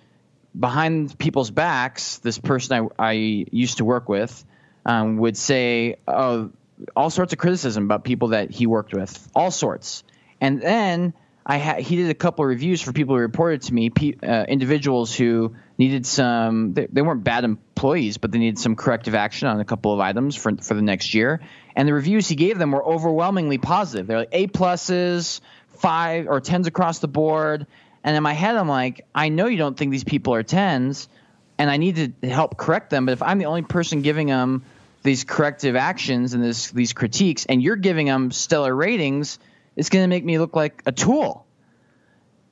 behind 0.60 1.16
people's 1.20 1.52
backs, 1.52 2.18
this 2.18 2.40
person 2.40 2.90
I, 2.98 3.10
I 3.10 3.12
used 3.52 3.78
to 3.78 3.86
work 3.86 4.10
with 4.10 4.44
um, 4.84 5.18
would 5.18 5.38
say 5.38 5.98
oh, 6.08 6.50
all 6.96 7.12
sorts 7.12 7.34
of 7.34 7.38
criticism 7.38 7.84
about 7.84 8.04
people 8.04 8.30
that 8.30 8.50
he 8.50 8.66
worked 8.66 8.96
with, 8.96 9.30
all 9.36 9.52
sorts. 9.52 10.04
And 10.42 10.60
then 10.60 11.14
I 11.46 11.60
ha- 11.60 11.76
he 11.76 11.98
did 11.98 12.10
a 12.10 12.16
couple 12.16 12.46
of 12.46 12.50
reviews 12.50 12.82
for 12.82 12.94
people 12.94 13.14
who 13.14 13.22
reported 13.22 13.62
to 13.62 13.74
me, 13.76 13.92
pe- 13.92 14.16
uh, 14.24 14.46
individuals 14.46 15.14
who 15.14 15.56
needed 15.78 16.08
some. 16.08 16.74
They, 16.74 16.88
they, 16.88 17.04
weren't 17.04 17.24
bad 17.24 17.44
employees, 17.44 18.18
but 18.18 18.32
they 18.32 18.40
needed 18.40 18.58
some 18.58 18.76
corrective 18.76 19.14
action 19.14 19.48
on 19.50 19.60
a 19.60 19.66
couple 19.66 19.94
of 19.94 20.00
items 20.00 20.36
for 20.36 20.52
for 20.64 20.74
the 20.74 20.82
next 20.82 21.14
year. 21.14 21.42
And 21.76 21.88
the 21.88 21.94
reviews 21.94 22.28
he 22.28 22.36
gave 22.36 22.58
them 22.58 22.72
were 22.72 22.84
overwhelmingly 22.84 23.60
positive. 23.60 24.08
They're 24.08 24.18
like 24.18 24.30
A 24.32 24.48
pluses, 24.48 25.42
five 25.78 26.28
or 26.28 26.42
tens 26.42 26.66
across 26.66 26.98
the 26.98 27.08
board. 27.08 27.68
And 28.04 28.16
in 28.16 28.24
my 28.24 28.34
head, 28.34 28.56
I'm 28.56 28.70
like, 28.70 29.06
I 29.14 29.30
know 29.30 29.48
you 29.48 29.58
don't 29.58 29.78
think 29.78 29.92
these 29.92 30.04
people 30.04 30.34
are 30.34 30.44
tens, 30.44 31.10
and 31.58 31.70
I 31.70 31.78
need 31.78 32.18
to 32.22 32.30
help 32.30 32.58
correct 32.58 32.90
them. 32.90 33.06
But 33.06 33.14
if 33.14 33.22
I'm 33.22 33.40
the 33.40 33.46
only 33.46 33.64
person 33.64 34.02
giving 34.02 34.28
them 34.28 34.64
these 35.04 35.24
corrective 35.24 35.76
actions 35.76 36.34
and 36.34 36.44
this, 36.44 36.72
these 36.72 36.94
critiques, 36.94 37.46
and 37.46 37.62
you're 37.62 37.76
giving 37.76 38.08
them 38.08 38.32
stellar 38.32 38.74
ratings, 38.74 39.40
it's 39.76 39.90
going 39.90 40.04
to 40.04 40.08
make 40.08 40.24
me 40.24 40.40
look 40.40 40.56
like 40.56 40.82
a 40.86 40.92
tool. 40.92 41.46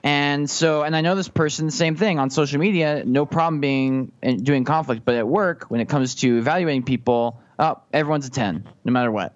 And 0.03 0.47
so, 0.47 0.83
and 0.83 0.95
I 0.95 1.01
know 1.01 1.15
this 1.15 1.27
person, 1.27 1.71
same 1.71 1.95
thing 1.95 2.19
on 2.19 2.29
social 2.29 2.59
media, 2.59 3.03
no 3.03 3.25
problem 3.25 3.59
being 3.59 4.11
doing 4.21 4.63
conflict, 4.63 5.03
but 5.03 5.15
at 5.15 5.27
work, 5.27 5.65
when 5.69 5.81
it 5.81 5.89
comes 5.89 6.15
to 6.15 6.37
evaluating 6.37 6.83
people, 6.83 7.41
oh, 7.57 7.81
everyone's 7.91 8.27
a 8.27 8.29
10, 8.29 8.67
no 8.83 8.91
matter 8.91 9.11
what. 9.11 9.33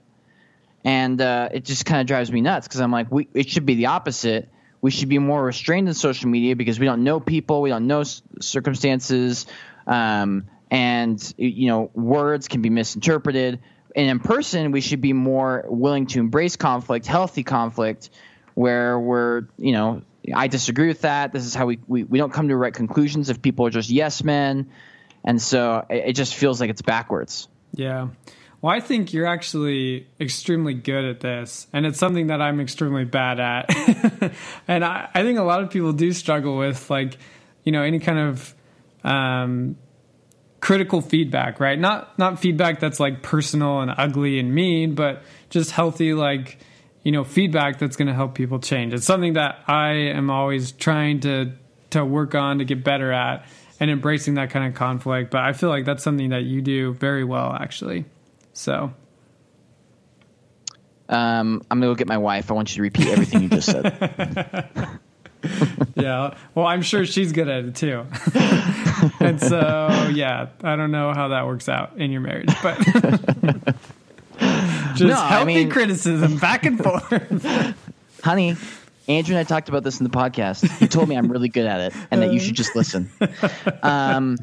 And 0.84 1.20
uh, 1.20 1.50
it 1.52 1.66
just 1.66 1.86
kind 1.86 2.02
of 2.02 2.08
drives 2.08 2.32
me 2.32 2.42
nuts 2.42 2.68
because 2.68 2.82
I'm 2.82 2.92
like, 2.92 3.12
we, 3.12 3.28
it 3.34 3.50
should 3.50 3.66
be 3.66 3.76
the 3.76 3.88
opposite 3.88 4.48
we 4.82 4.92
should 4.92 5.10
be 5.10 5.20
more 5.20 5.44
restrained 5.44 5.88
in 5.88 5.94
social 5.94 6.30
media 6.30 6.56
because 6.56 6.80
we 6.80 6.86
don't 6.86 7.04
know 7.04 7.20
people, 7.20 7.62
we 7.62 7.70
don't 7.70 7.88
know 7.88 8.04
circumstances, 8.40 9.46
um, 9.88 10.46
and 10.72 11.34
you 11.38 11.68
know 11.68 11.92
words 11.94 12.48
can 12.48 12.62
be 12.62 12.70
misinterpreted. 12.70 13.60
And 13.96 14.10
in 14.10 14.20
person, 14.20 14.72
we 14.72 14.82
should 14.82 15.02
be 15.02 15.14
more 15.14 15.66
willing 15.68 16.06
to 16.08 16.20
embrace 16.20 16.56
conflict, 16.56 17.08
healthy 17.08 17.44
conflict, 17.44 18.10
where 18.54 19.00
we're 19.00 19.48
you 19.58 19.74
know 19.74 20.04
I 20.34 20.48
disagree 20.48 20.88
with 20.88 21.02
that. 21.02 21.32
This 21.32 21.46
is 21.46 21.56
how 21.56 21.66
we 21.66 21.80
we, 21.88 22.04
we 22.04 22.18
don't 22.18 22.32
come 22.32 22.48
to 22.50 22.56
right 22.56 22.74
conclusions 22.74 23.30
if 23.30 23.42
people 23.42 23.66
are 23.66 23.72
just 23.72 23.90
yes 23.90 24.24
men, 24.24 24.70
and 25.24 25.42
so 25.42 25.86
it, 25.90 26.10
it 26.10 26.14
just 26.14 26.36
feels 26.36 26.62
like 26.62 26.70
it's 26.70 26.82
backwards. 26.82 27.48
Yeah. 27.74 28.10
Well, 28.62 28.76
I 28.76 28.82
think 28.82 29.14
you're 29.14 29.26
actually 29.26 30.08
extremely 30.20 30.74
good 30.74 31.06
at 31.06 31.22
this, 31.22 31.68
and 31.72 31.86
it's 31.86 31.98
something 31.98 32.28
that 32.28 32.42
I'm 32.42 32.60
extremely 32.60 33.06
bad 33.06 33.40
at. 33.40 34.34
and 34.68 34.84
I, 34.84 35.10
I, 35.14 35.24
think 35.24 35.40
a 35.40 35.44
lot 35.44 35.64
of 35.64 35.70
people 35.70 35.94
do 35.94 36.12
struggle 36.12 36.58
with, 36.58 36.90
like, 36.90 37.18
you 37.64 37.72
know, 37.72 37.84
any 37.84 38.00
kind 38.00 38.20
of 38.20 38.54
um, 39.06 39.78
critical 40.60 41.00
feedback, 41.00 41.62
right? 41.62 41.80
Not 41.80 42.20
not 42.20 42.40
feedback 42.40 42.82
that's 42.82 43.00
like 43.00 43.24
personal 43.24 43.80
and 43.80 43.94
ugly 43.98 44.40
and 44.40 44.54
mean, 44.54 44.94
but 44.94 45.24
just 45.50 45.72
healthy, 45.72 46.14
like, 46.14 46.60
you 47.04 47.14
know, 47.14 47.24
feedback 47.24 47.80
that's 47.80 47.96
going 47.96 48.10
to 48.10 48.14
help 48.14 48.36
people 48.36 48.60
change. 48.60 48.94
It's 48.94 49.06
something 49.06 49.34
that 49.34 49.64
I 49.68 49.92
am 49.92 50.30
always 50.30 50.74
trying 50.74 51.22
to 51.22 51.54
to 51.92 52.04
work 52.04 52.36
on 52.36 52.60
to 52.60 52.66
get 52.66 52.84
better 52.84 53.12
at 53.14 53.46
and 53.80 53.90
embracing 53.90 54.34
that 54.34 54.50
kind 54.50 54.68
of 54.68 54.76
conflict. 54.78 55.32
But 55.32 55.42
I 55.42 55.54
feel 55.54 55.70
like 55.70 55.86
that's 55.86 56.04
something 56.04 56.30
that 56.32 56.44
you 56.44 56.62
do 56.62 56.94
very 56.94 57.24
well, 57.24 57.54
actually. 57.54 58.04
So. 58.54 58.94
Um, 61.10 61.64
I'm 61.72 61.80
gonna 61.80 61.92
go 61.92 61.96
get 61.96 62.08
my 62.08 62.20
wife. 62.20 62.52
I 62.52 62.54
want 62.54 62.70
you 62.70 62.76
to 62.76 62.82
repeat 62.84 63.08
everything 63.08 63.42
you 63.42 63.50
just 63.50 63.72
said. 63.72 65.00
yeah. 65.96 66.36
Well, 66.54 66.68
I'm 66.68 66.82
sure 66.82 67.06
she's 67.06 67.32
good 67.32 67.48
at 67.48 67.66
it 67.66 67.76
too. 67.76 68.06
and 69.20 69.42
so, 69.42 70.10
yeah, 70.14 70.50
I 70.64 70.76
don't 70.76 70.92
know 70.92 71.14
how 71.14 71.30
that 71.30 71.48
works 71.48 71.68
out 71.68 71.98
in 71.98 72.12
your 72.12 72.22
marriage, 72.22 72.54
but 72.62 72.78
just 74.96 75.02
no, 75.02 75.16
healthy 75.16 75.34
I 75.34 75.44
mean, 75.46 75.70
criticism 75.72 76.38
back 76.38 76.66
and 76.66 76.78
forth. 76.78 77.76
Honey, 78.24 78.56
Andrew 79.08 79.36
and 79.36 79.40
I 79.40 79.44
talked 79.44 79.70
about 79.70 79.84
this 79.84 80.00
in 80.00 80.04
the 80.04 80.12
podcast. 80.12 80.70
He 80.78 80.88
told 80.88 81.10
me 81.10 81.16
I'm 81.16 81.32
really 81.32 81.50
good 81.50 81.66
at 81.66 81.80
it 81.92 81.94
and 82.12 82.22
that 82.22 82.34
you 82.34 82.40
should 82.40 82.56
just 82.56 82.76
listen. 82.76 83.10
Um, 83.82 84.38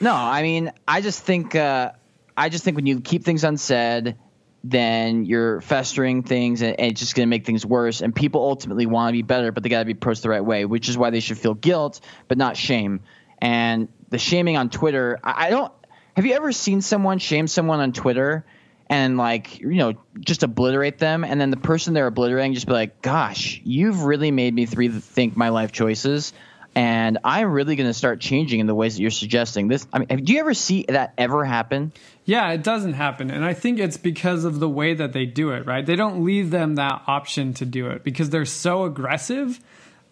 no, 0.00 0.14
I 0.14 0.42
mean, 0.42 0.70
I 0.86 1.00
just 1.00 1.24
think 1.24 1.54
uh, 1.54 1.92
I 2.40 2.48
just 2.48 2.64
think 2.64 2.76
when 2.76 2.86
you 2.86 3.00
keep 3.00 3.22
things 3.22 3.44
unsaid, 3.44 4.16
then 4.64 5.26
you're 5.26 5.60
festering 5.60 6.22
things 6.22 6.62
and, 6.62 6.78
and 6.80 6.90
it's 6.90 7.00
just 7.00 7.14
going 7.14 7.26
to 7.26 7.30
make 7.30 7.44
things 7.44 7.66
worse. 7.66 8.00
And 8.00 8.14
people 8.14 8.40
ultimately 8.40 8.86
want 8.86 9.10
to 9.10 9.12
be 9.12 9.22
better, 9.22 9.52
but 9.52 9.62
they 9.62 9.68
got 9.68 9.80
to 9.80 9.84
be 9.84 9.92
approached 9.92 10.22
the 10.22 10.30
right 10.30 10.44
way, 10.44 10.64
which 10.64 10.88
is 10.88 10.96
why 10.96 11.10
they 11.10 11.20
should 11.20 11.38
feel 11.38 11.52
guilt, 11.52 12.00
but 12.28 12.38
not 12.38 12.56
shame. 12.56 13.00
And 13.42 13.88
the 14.08 14.16
shaming 14.16 14.56
on 14.56 14.70
Twitter, 14.70 15.20
I, 15.22 15.46
I 15.46 15.50
don't. 15.50 15.72
Have 16.16 16.24
you 16.24 16.32
ever 16.32 16.50
seen 16.50 16.80
someone 16.80 17.18
shame 17.18 17.46
someone 17.46 17.80
on 17.80 17.92
Twitter? 17.92 18.46
and 18.90 19.16
like 19.16 19.60
you 19.60 19.76
know 19.76 19.94
just 20.18 20.42
obliterate 20.42 20.98
them 20.98 21.22
and 21.22 21.40
then 21.40 21.50
the 21.50 21.56
person 21.56 21.94
they're 21.94 22.08
obliterating 22.08 22.52
just 22.54 22.66
be 22.66 22.72
like 22.72 23.00
gosh 23.00 23.60
you've 23.62 24.02
really 24.02 24.32
made 24.32 24.52
me 24.52 24.66
rethink 24.66 25.36
my 25.36 25.48
life 25.50 25.70
choices 25.70 26.32
and 26.74 27.18
i'm 27.24 27.50
really 27.50 27.76
going 27.76 27.88
to 27.88 27.94
start 27.94 28.20
changing 28.20 28.60
in 28.60 28.66
the 28.66 28.74
ways 28.74 28.96
that 28.96 29.02
you're 29.02 29.10
suggesting 29.10 29.68
this 29.68 29.86
i 29.92 29.98
mean 29.98 30.24
do 30.24 30.32
you 30.32 30.40
ever 30.40 30.54
see 30.54 30.84
that 30.88 31.12
ever 31.18 31.44
happen? 31.44 31.92
Yeah 32.24 32.50
it 32.52 32.62
doesn't 32.62 32.94
happen. 32.94 33.30
And 33.30 33.44
i 33.44 33.54
think 33.54 33.78
it's 33.78 33.96
because 33.96 34.44
of 34.44 34.60
the 34.60 34.68
way 34.68 34.94
that 34.94 35.12
they 35.12 35.26
do 35.26 35.50
it 35.50 35.66
right? 35.66 35.84
They 35.84 35.96
don't 35.96 36.24
leave 36.24 36.50
them 36.50 36.76
that 36.76 37.02
option 37.06 37.54
to 37.54 37.66
do 37.66 37.88
it 37.88 38.04
because 38.04 38.30
they're 38.30 38.44
so 38.44 38.84
aggressive 38.84 39.60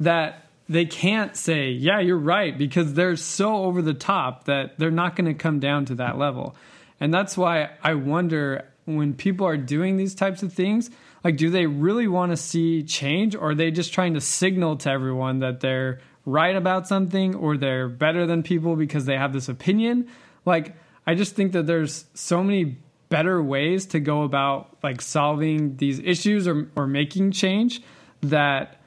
that 0.01 0.47
they 0.69 0.85
can't 0.85 1.37
say 1.37 1.71
yeah 1.71 2.01
you're 2.01 2.19
right 2.19 2.57
because 2.57 2.95
they're 2.95 3.17
so 3.17 3.65
over 3.65 3.83
the 3.83 3.95
top 3.95 4.45
that 4.45 4.79
they're 4.79 4.91
not 4.91 5.17
going 5.17 5.27
to 5.27 5.35
come 5.35 5.61
down 5.61 5.85
to 5.87 5.95
that 5.97 6.19
level. 6.19 6.57
And 7.01 7.15
that's 7.15 7.37
why 7.37 7.71
I 7.83 7.95
wonder 7.95 8.65
when 8.85 9.15
people 9.15 9.47
are 9.47 9.57
doing 9.57 9.97
these 9.97 10.15
types 10.15 10.43
of 10.43 10.53
things, 10.53 10.91
like, 11.23 11.37
do 11.37 11.51
they 11.51 11.67
really 11.67 12.09
want 12.09 12.33
to 12.33 12.37
see 12.37 12.83
change 12.83 13.35
or 13.35 13.51
are 13.51 13.55
they 13.55 13.71
just 13.71 13.93
trying 13.93 14.15
to 14.15 14.21
signal 14.21 14.77
to 14.79 14.91
everyone 14.91 15.41
that 15.41 15.61
they're 15.61 16.01
right 16.31 16.55
about 16.55 16.87
something 16.87 17.35
or 17.35 17.57
they're 17.57 17.89
better 17.89 18.27
than 18.27 18.43
people 18.43 18.77
because 18.77 19.05
they 19.05 19.17
have 19.17 19.33
this 19.33 19.49
opinion? 19.49 20.09
Like, 20.45 20.77
I 21.07 21.15
just 21.15 21.35
think 21.35 21.53
that 21.53 21.67
there's 21.67 22.05
so 22.15 22.43
many 22.43 22.79
better 23.09 23.43
ways 23.43 23.87
to 23.87 24.01
go 24.01 24.23
about 24.23 24.77
like 24.83 25.01
solving 25.01 25.77
these 25.77 25.99
issues 25.99 26.47
or, 26.47 26.71
or 26.77 26.87
making 26.87 27.33
change 27.33 27.81
that 28.21 28.81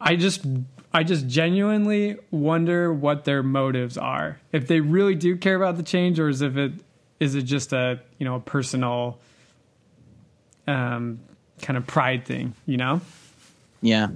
I 0.00 0.16
just 0.16 0.44
I 0.92 1.02
just 1.02 1.26
genuinely 1.26 2.18
wonder 2.30 2.92
what 2.92 3.24
their 3.24 3.42
motives 3.42 3.96
are. 3.96 4.40
If 4.52 4.68
they 4.68 4.80
really 4.80 5.14
do 5.14 5.36
care 5.36 5.56
about 5.56 5.76
the 5.76 5.82
change 5.82 6.20
or 6.20 6.28
is 6.28 6.42
if 6.42 6.56
it 6.56 6.72
is 7.20 7.34
it 7.34 7.42
just 7.42 7.72
a 7.72 8.00
you 8.18 8.24
know 8.24 8.36
a 8.36 8.40
personal 8.40 9.18
um, 10.66 11.20
kind 11.62 11.76
of 11.76 11.86
pride 11.86 12.24
thing 12.26 12.54
you 12.66 12.76
know 12.76 13.00
yeah 13.80 14.08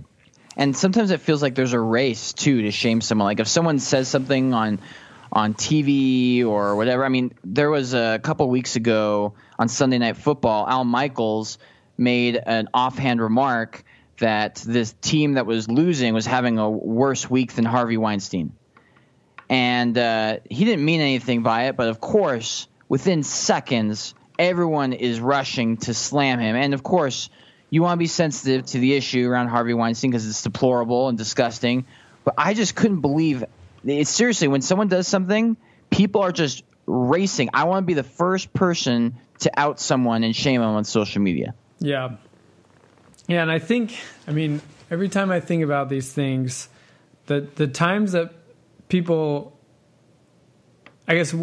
and 0.61 0.77
sometimes 0.77 1.11
it 1.11 1.21
feels 1.21 1.43
like 1.43 1.57
there's 1.57 1.73
a 1.73 1.81
race 1.81 2.33
too 2.33 2.63
to 2.63 2.71
shame 2.71 3.01
someone 3.01 3.27
like 3.27 3.41
if 3.41 3.49
someone 3.49 3.81
says 3.81 4.07
something 4.07 4.55
on 4.55 4.79
on 5.33 5.55
TV 5.55 6.45
or 6.45 6.77
whatever 6.77 7.05
I 7.05 7.09
mean 7.09 7.33
there 7.43 7.71
was 7.71 7.95
a 7.95 8.21
couple 8.23 8.49
weeks 8.49 8.77
ago 8.77 9.35
on 9.59 9.69
Sunday 9.69 9.99
night 9.99 10.17
football 10.17 10.69
Al 10.69 10.85
Michaels 10.85 11.59
made 11.97 12.37
an 12.37 12.69
offhand 12.73 13.21
remark 13.21 13.83
that 14.19 14.57
this 14.67 14.95
team 15.01 15.35
that 15.35 15.47
was 15.47 15.69
losing 15.69 16.15
was 16.15 16.27
having 16.27 16.59
a 16.59 16.71
worse 16.71 17.29
week 17.29 17.55
than 17.55 17.65
Harvey 17.65 17.97
Weinstein 17.97 18.53
and 19.49 19.99
uh, 19.99 20.39
he 20.49 20.65
didn't 20.65 20.85
mean 20.85 21.01
anything 21.01 21.43
by 21.43 21.65
it 21.65 21.77
but 21.77 21.89
of 21.89 22.01
course 22.01 22.69
within 22.91 23.23
seconds, 23.23 24.15
everyone 24.39 24.93
is 24.93 25.21
rushing 25.21 25.79
to 25.79 25.95
slam 25.95 26.41
him. 26.41 26.57
And 26.57 26.75
of 26.75 26.83
course, 26.83 27.31
you 27.71 27.83
want 27.83 27.95
to 27.95 27.99
be 27.99 28.09
sensitive 28.09 28.67
to 28.67 28.79
the 28.79 28.95
issue 28.95 29.29
around 29.29 29.49
Harvey 29.49 29.75
Weinstein 29.75 30.11
because 30.11 30.29
it's 30.29 30.43
deplorable 30.43 31.09
and 31.09 31.17
disgusting. 31.17 31.87
But 32.25 32.35
I 32.37 32.55
just 32.55 32.75
couldn't 32.75 33.01
believe 33.01 33.45
it. 33.85 34.07
Seriously, 34.07 34.49
when 34.49 34.61
someone 34.61 34.89
does 34.89 35.09
something, 35.09 35.57
people 35.91 36.21
are 36.21 36.33
just 36.33 36.65
racing. 36.87 37.51
I 37.55 37.65
want 37.65 37.85
to 37.85 37.87
be 37.87 37.95
the 37.95 38.03
first 38.03 38.53
person 38.53 39.17
to 39.41 39.51
out 39.57 39.81
someone 39.81 40.25
and 40.25 40.35
shame 40.35 40.61
them 40.61 40.71
on 40.71 40.85
social 40.85 41.23
media. 41.23 41.55
Yeah. 41.79 42.17
Yeah, 43.27 43.43
and 43.43 43.51
I 43.51 43.61
think, 43.61 43.97
I 44.27 44.33
mean, 44.33 44.61
every 44.91 45.09
time 45.09 45.31
I 45.31 45.41
think 45.41 45.63
about 45.63 45.89
these 45.89 46.13
things, 46.13 46.69
the 47.27 47.47
the 47.55 47.69
times 47.69 48.13
that 48.13 48.33
people, 48.89 49.57
I 51.07 51.15
guess 51.15 51.35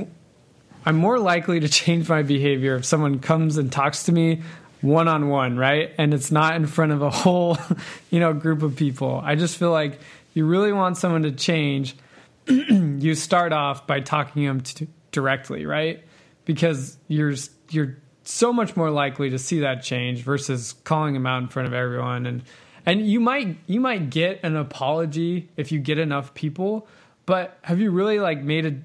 I'm 0.85 0.97
more 0.97 1.17
likely 1.17 1.61
to 1.61 1.69
change 1.81 2.09
my 2.09 2.23
behavior 2.23 2.75
if 2.75 2.85
someone 2.85 3.19
comes 3.19 3.57
and 3.57 3.71
talks 3.71 4.03
to 4.03 4.11
me 4.11 4.41
one 4.81 5.07
on 5.07 5.29
one, 5.29 5.57
right? 5.57 5.93
And 5.97 6.13
it's 6.13 6.31
not 6.31 6.55
in 6.55 6.67
front 6.67 6.91
of 6.91 7.01
a 7.01 7.09
whole, 7.09 7.57
you 8.09 8.19
know, 8.19 8.33
group 8.33 8.61
of 8.61 8.75
people. 8.75 9.21
I 9.23 9.35
just 9.35 9.57
feel 9.57 9.71
like 9.71 9.99
you 10.33 10.45
really 10.45 10.71
want 10.71 10.97
someone 10.97 11.23
to 11.23 11.31
change, 11.31 11.95
you 12.47 13.15
start 13.15 13.53
off 13.53 13.87
by 13.87 13.99
talking 13.99 14.43
to 14.43 14.75
them 14.79 14.93
directly, 15.11 15.65
right? 15.65 16.03
Because 16.45 16.97
you're 17.07 17.33
you're 17.69 17.97
so 18.23 18.51
much 18.51 18.75
more 18.75 18.91
likely 18.91 19.29
to 19.29 19.39
see 19.39 19.61
that 19.61 19.83
change 19.83 20.21
versus 20.21 20.73
calling 20.83 21.13
them 21.13 21.25
out 21.25 21.41
in 21.41 21.47
front 21.47 21.67
of 21.67 21.73
everyone 21.73 22.25
and 22.25 22.43
and 22.85 23.05
you 23.05 23.19
might 23.19 23.57
you 23.67 23.81
might 23.81 24.09
get 24.09 24.39
an 24.43 24.55
apology 24.55 25.49
if 25.57 25.71
you 25.71 25.79
get 25.79 25.97
enough 25.97 26.33
people, 26.33 26.87
but 27.25 27.57
have 27.63 27.79
you 27.81 27.91
really 27.91 28.19
like 28.19 28.41
made 28.41 28.65
a 28.65 28.75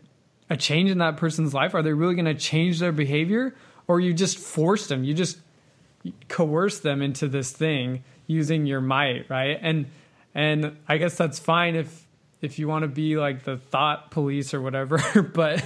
a 0.53 0.57
change 0.57 0.91
in 0.91 0.99
that 0.99 1.17
person's 1.17 1.55
life? 1.55 1.75
Are 1.75 1.83
they 1.83 1.93
really 1.93 2.15
going 2.15 2.27
to 2.27 2.35
change 2.35 2.79
their 2.79 2.93
behavior? 2.93 3.55
Or 3.89 4.01
you 4.01 4.13
just 4.13 4.39
forced 4.39 4.89
them, 4.89 5.03
you 5.03 5.15
just 5.15 5.39
coerce 6.29 6.81
them 6.81 7.03
into 7.03 7.29
this 7.29 7.53
thing 7.53 8.05
using 8.27 8.67
your 8.67 8.81
might, 8.81 9.29
right? 9.29 9.59
And 9.61 9.87
and 10.35 10.77
I 10.89 10.97
guess 10.97 11.17
that's 11.17 11.39
fine 11.39 11.77
if 11.77 12.07
if 12.41 12.59
you 12.59 12.67
want 12.69 12.83
to 12.83 12.89
be 12.89 13.17
like 13.17 13.45
the 13.45 13.57
thought 13.57 14.11
police 14.11 14.55
or 14.55 14.61
whatever, 14.61 14.99
but 15.35 15.65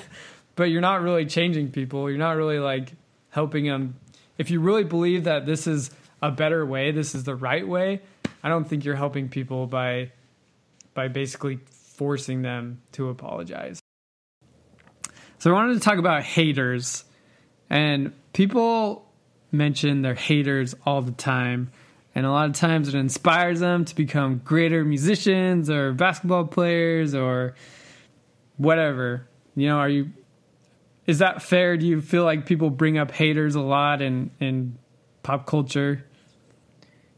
but 0.55 0.65
you're 0.65 0.81
not 0.81 1.03
really 1.03 1.27
changing 1.27 1.71
people. 1.71 2.09
You're 2.11 2.19
not 2.19 2.37
really 2.37 2.59
like 2.59 2.93
helping 3.31 3.67
them. 3.67 3.97
If 4.39 4.51
you 4.51 4.61
really 4.61 4.85
believe 4.85 5.25
that 5.25 5.47
this 5.47 5.67
is 5.67 5.91
a 6.23 6.31
better 6.31 6.65
way, 6.65 6.91
this 6.91 7.15
is 7.15 7.25
the 7.25 7.35
right 7.35 7.67
way, 7.67 8.03
I 8.43 8.49
don't 8.49 8.65
think 8.65 8.85
you're 8.85 8.97
helping 8.97 9.29
people 9.29 9.67
by 9.67 10.13
by 10.95 11.09
basically 11.09 11.61
forcing 11.97 12.43
them 12.43 12.83
to 12.93 13.09
apologize. 13.09 13.81
So 15.39 15.51
I 15.51 15.55
wanted 15.55 15.75
to 15.75 15.81
talk 15.81 15.99
about 15.99 16.23
haters. 16.23 17.05
And 17.69 18.13
people 18.33 19.06
mention 19.57 20.03
their 20.03 20.15
haters 20.15 20.75
all 20.85 21.03
the 21.03 21.13
time. 21.13 21.71
And 22.15 22.25
a 22.25 22.31
lot 22.31 22.49
of 22.49 22.55
times 22.55 22.89
it 22.89 22.95
inspires 22.95 23.61
them 23.61 23.85
to 23.85 23.95
become 23.95 24.41
greater 24.45 24.85
musicians 24.85 25.69
or 25.69 25.93
basketball 25.93 26.47
players 26.47 27.15
or 27.15 27.55
whatever. 28.57 29.29
You 29.55 29.69
know, 29.69 29.79
are 29.79 29.89
you 29.89 30.11
is 31.07 31.19
that 31.19 31.43
fair? 31.43 31.77
Do 31.77 31.87
you 31.87 32.01
feel 32.01 32.25
like 32.25 32.47
people 32.47 32.71
bring 32.71 32.99
up 32.99 33.11
haters 33.11 33.55
a 33.55 33.61
lot 33.61 34.03
in 34.03 34.31
in 34.41 34.79
pop 35.23 35.47
culture? 35.47 36.05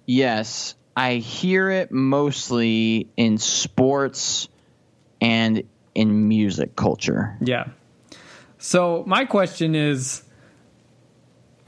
Yes, 0.04 0.74
I 0.96 1.16
hear 1.16 1.70
it 1.70 1.92
mostly 1.92 3.08
in 3.16 3.38
sports 3.38 4.48
and 5.20 5.62
in 5.94 6.28
music 6.28 6.76
culture. 6.76 7.36
Yeah. 7.40 7.68
So 8.58 9.04
my 9.06 9.24
question 9.24 9.74
is, 9.74 10.22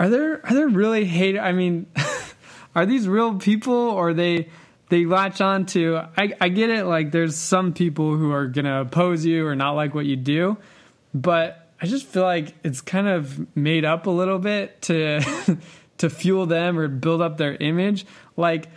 are 0.00 0.08
there 0.08 0.44
are 0.46 0.54
there 0.54 0.68
really 0.68 1.04
hate? 1.04 1.38
I 1.38 1.52
mean, 1.52 1.86
are 2.74 2.86
these 2.86 3.06
real 3.06 3.34
people 3.34 3.74
or 3.74 4.14
they 4.14 4.48
they 4.88 5.04
latch 5.04 5.42
on 5.42 5.66
to? 5.66 6.00
I, 6.16 6.32
I 6.40 6.48
get 6.48 6.70
it. 6.70 6.86
Like 6.86 7.12
there's 7.12 7.36
some 7.36 7.74
people 7.74 8.16
who 8.16 8.32
are 8.32 8.46
gonna 8.46 8.80
oppose 8.80 9.26
you 9.26 9.46
or 9.46 9.54
not 9.54 9.72
like 9.72 9.94
what 9.94 10.06
you 10.06 10.16
do, 10.16 10.56
but 11.12 11.70
I 11.82 11.86
just 11.86 12.06
feel 12.06 12.22
like 12.22 12.54
it's 12.64 12.80
kind 12.80 13.08
of 13.08 13.54
made 13.54 13.84
up 13.84 14.06
a 14.06 14.10
little 14.10 14.38
bit 14.38 14.80
to 14.82 15.58
to 15.98 16.08
fuel 16.08 16.46
them 16.46 16.78
or 16.78 16.88
build 16.88 17.20
up 17.20 17.36
their 17.36 17.54
image. 17.56 18.06
Like 18.38 18.68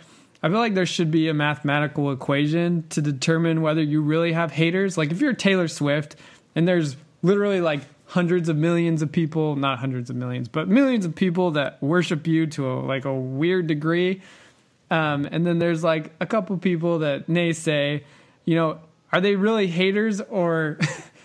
I 0.42 0.50
feel 0.50 0.58
like 0.58 0.74
there 0.74 0.84
should 0.84 1.10
be 1.10 1.28
a 1.28 1.34
mathematical 1.34 2.12
equation 2.12 2.86
to 2.90 3.00
determine 3.00 3.62
whether 3.62 3.82
you 3.82 4.02
really 4.02 4.32
have 4.32 4.52
haters. 4.52 4.98
Like 4.98 5.10
if 5.10 5.22
you're 5.22 5.32
Taylor 5.32 5.68
Swift 5.68 6.16
and 6.54 6.68
there's 6.68 6.96
literally 7.22 7.62
like 7.62 7.80
hundreds 8.14 8.48
of 8.48 8.56
millions 8.56 9.02
of 9.02 9.10
people, 9.10 9.56
not 9.56 9.80
hundreds 9.80 10.08
of 10.08 10.14
millions, 10.14 10.46
but 10.46 10.68
millions 10.68 11.04
of 11.04 11.16
people 11.16 11.50
that 11.50 11.82
worship 11.82 12.28
you 12.28 12.46
to 12.46 12.70
a, 12.70 12.74
like 12.74 13.04
a 13.04 13.12
weird 13.12 13.66
degree. 13.66 14.22
Um, 14.88 15.26
and 15.32 15.44
then 15.44 15.58
there's 15.58 15.82
like 15.82 16.12
a 16.20 16.26
couple 16.26 16.56
people 16.58 17.00
that 17.00 17.26
naysay, 17.26 18.04
you 18.44 18.54
know, 18.54 18.78
are 19.12 19.20
they 19.20 19.34
really 19.34 19.66
haters 19.66 20.20
or 20.20 20.78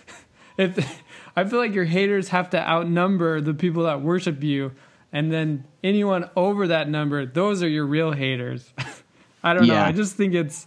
if 0.58 1.00
I 1.36 1.44
feel 1.44 1.60
like 1.60 1.74
your 1.74 1.84
haters 1.84 2.30
have 2.30 2.50
to 2.50 2.58
outnumber 2.68 3.40
the 3.40 3.54
people 3.54 3.84
that 3.84 4.02
worship 4.02 4.42
you, 4.42 4.72
and 5.12 5.30
then 5.30 5.62
anyone 5.84 6.28
over 6.34 6.66
that 6.66 6.88
number, 6.88 7.24
those 7.24 7.62
are 7.62 7.68
your 7.68 7.86
real 7.86 8.10
haters. 8.10 8.68
I 9.44 9.54
don't 9.54 9.64
yeah. 9.64 9.74
know. 9.74 9.84
I 9.84 9.92
just 9.92 10.16
think 10.16 10.34
it's. 10.34 10.66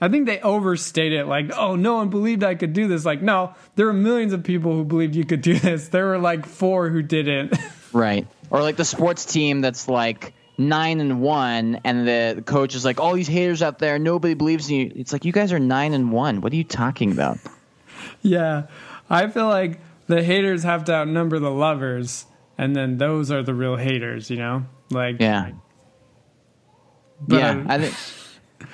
I 0.00 0.08
think 0.08 0.26
they 0.26 0.40
overstate 0.40 1.12
it. 1.12 1.26
Like, 1.26 1.50
oh, 1.56 1.76
no 1.76 1.96
one 1.96 2.08
believed 2.08 2.42
I 2.42 2.54
could 2.54 2.72
do 2.72 2.88
this. 2.88 3.04
Like, 3.04 3.20
no, 3.20 3.54
there 3.76 3.86
were 3.86 3.92
millions 3.92 4.32
of 4.32 4.42
people 4.42 4.72
who 4.72 4.84
believed 4.84 5.14
you 5.14 5.26
could 5.26 5.42
do 5.42 5.58
this. 5.58 5.88
There 5.88 6.06
were 6.06 6.18
like 6.18 6.46
four 6.46 6.88
who 6.88 7.02
didn't. 7.02 7.54
right. 7.92 8.26
Or 8.50 8.62
like 8.62 8.76
the 8.76 8.84
sports 8.84 9.26
team 9.26 9.60
that's 9.60 9.88
like 9.88 10.32
nine 10.56 11.00
and 11.00 11.20
one, 11.20 11.80
and 11.84 12.06
the 12.08 12.42
coach 12.46 12.74
is 12.74 12.84
like, 12.84 12.98
all 12.98 13.14
these 13.14 13.28
haters 13.28 13.62
out 13.62 13.78
there, 13.78 13.98
nobody 13.98 14.34
believes 14.34 14.70
in 14.70 14.76
you. 14.76 14.92
It's 14.96 15.12
like 15.12 15.24
you 15.24 15.32
guys 15.32 15.52
are 15.52 15.58
nine 15.58 15.92
and 15.92 16.10
one. 16.12 16.40
What 16.40 16.52
are 16.52 16.56
you 16.56 16.64
talking 16.64 17.12
about? 17.12 17.38
yeah, 18.22 18.66
I 19.08 19.28
feel 19.28 19.46
like 19.46 19.80
the 20.06 20.22
haters 20.22 20.62
have 20.62 20.84
to 20.84 20.94
outnumber 20.94 21.38
the 21.38 21.50
lovers, 21.50 22.24
and 22.56 22.74
then 22.74 22.98
those 22.98 23.30
are 23.30 23.42
the 23.42 23.54
real 23.54 23.76
haters. 23.76 24.30
You 24.30 24.36
know, 24.36 24.66
like 24.90 25.20
yeah, 25.20 25.52
yeah. 27.28 27.64
I 27.68 27.78
think. 27.78 27.94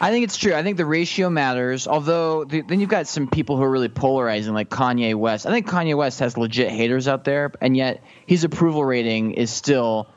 I 0.00 0.10
think 0.10 0.24
it's 0.24 0.36
true. 0.36 0.54
I 0.54 0.62
think 0.62 0.76
the 0.76 0.86
ratio 0.86 1.30
matters. 1.30 1.88
Although 1.88 2.44
the, 2.44 2.60
then 2.60 2.80
you've 2.80 2.90
got 2.90 3.06
some 3.06 3.28
people 3.28 3.56
who 3.56 3.62
are 3.62 3.70
really 3.70 3.88
polarizing, 3.88 4.52
like 4.52 4.68
Kanye 4.68 5.14
West. 5.14 5.46
I 5.46 5.50
think 5.50 5.66
Kanye 5.66 5.96
West 5.96 6.20
has 6.20 6.36
legit 6.36 6.70
haters 6.70 7.08
out 7.08 7.24
there, 7.24 7.52
and 7.60 7.76
yet 7.76 8.02
his 8.26 8.44
approval 8.44 8.84
rating 8.84 9.32
is 9.32 9.50
still 9.50 10.08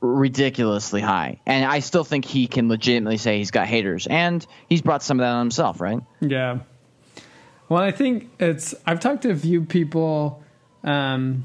ridiculously 0.00 1.00
high. 1.00 1.40
And 1.46 1.64
I 1.64 1.80
still 1.80 2.04
think 2.04 2.24
he 2.24 2.46
can 2.46 2.68
legitimately 2.68 3.18
say 3.18 3.38
he's 3.38 3.50
got 3.50 3.66
haters, 3.66 4.06
and 4.06 4.46
he's 4.68 4.82
brought 4.82 5.02
some 5.02 5.20
of 5.20 5.24
that 5.24 5.32
on 5.32 5.40
himself, 5.40 5.80
right? 5.80 5.98
Yeah. 6.20 6.60
Well, 7.68 7.82
I 7.82 7.90
think 7.90 8.30
it's. 8.38 8.74
I've 8.86 9.00
talked 9.00 9.22
to 9.22 9.30
a 9.30 9.36
few 9.36 9.62
people, 9.62 10.42
um, 10.82 11.44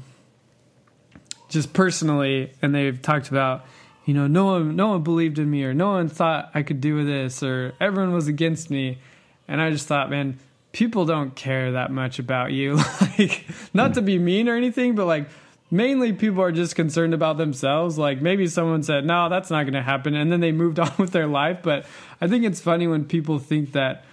just 1.48 1.72
personally, 1.72 2.52
and 2.62 2.74
they've 2.74 3.00
talked 3.00 3.28
about, 3.28 3.64
you 4.04 4.14
know, 4.14 4.26
no 4.26 4.46
one, 4.46 4.76
no 4.76 4.88
one 4.88 5.02
believed 5.02 5.38
in 5.38 5.50
me, 5.50 5.64
or 5.64 5.74
no 5.74 5.92
one 5.92 6.08
thought 6.08 6.50
I 6.54 6.62
could 6.62 6.80
do 6.80 7.04
this, 7.04 7.42
or 7.42 7.74
everyone 7.80 8.12
was 8.12 8.28
against 8.28 8.70
me, 8.70 8.98
and 9.46 9.60
I 9.60 9.70
just 9.70 9.86
thought, 9.86 10.10
man, 10.10 10.38
people 10.72 11.04
don't 11.04 11.34
care 11.34 11.72
that 11.72 11.90
much 11.90 12.18
about 12.18 12.52
you. 12.52 12.78
like, 13.18 13.46
not 13.74 13.94
to 13.94 14.02
be 14.02 14.18
mean 14.18 14.48
or 14.48 14.56
anything, 14.56 14.94
but 14.94 15.06
like, 15.06 15.28
mainly 15.70 16.12
people 16.12 16.42
are 16.42 16.52
just 16.52 16.74
concerned 16.74 17.14
about 17.14 17.36
themselves. 17.38 17.96
Like 17.96 18.20
maybe 18.20 18.46
someone 18.46 18.82
said, 18.82 19.04
"No, 19.04 19.28
that's 19.28 19.50
not 19.50 19.64
going 19.64 19.74
to 19.74 19.82
happen," 19.82 20.14
and 20.14 20.30
then 20.30 20.40
they 20.40 20.52
moved 20.52 20.78
on 20.80 20.92
with 20.98 21.12
their 21.12 21.26
life. 21.26 21.60
But 21.62 21.86
I 22.20 22.28
think 22.28 22.44
it's 22.44 22.60
funny 22.60 22.86
when 22.86 23.04
people 23.04 23.38
think 23.38 23.72
that 23.72 24.04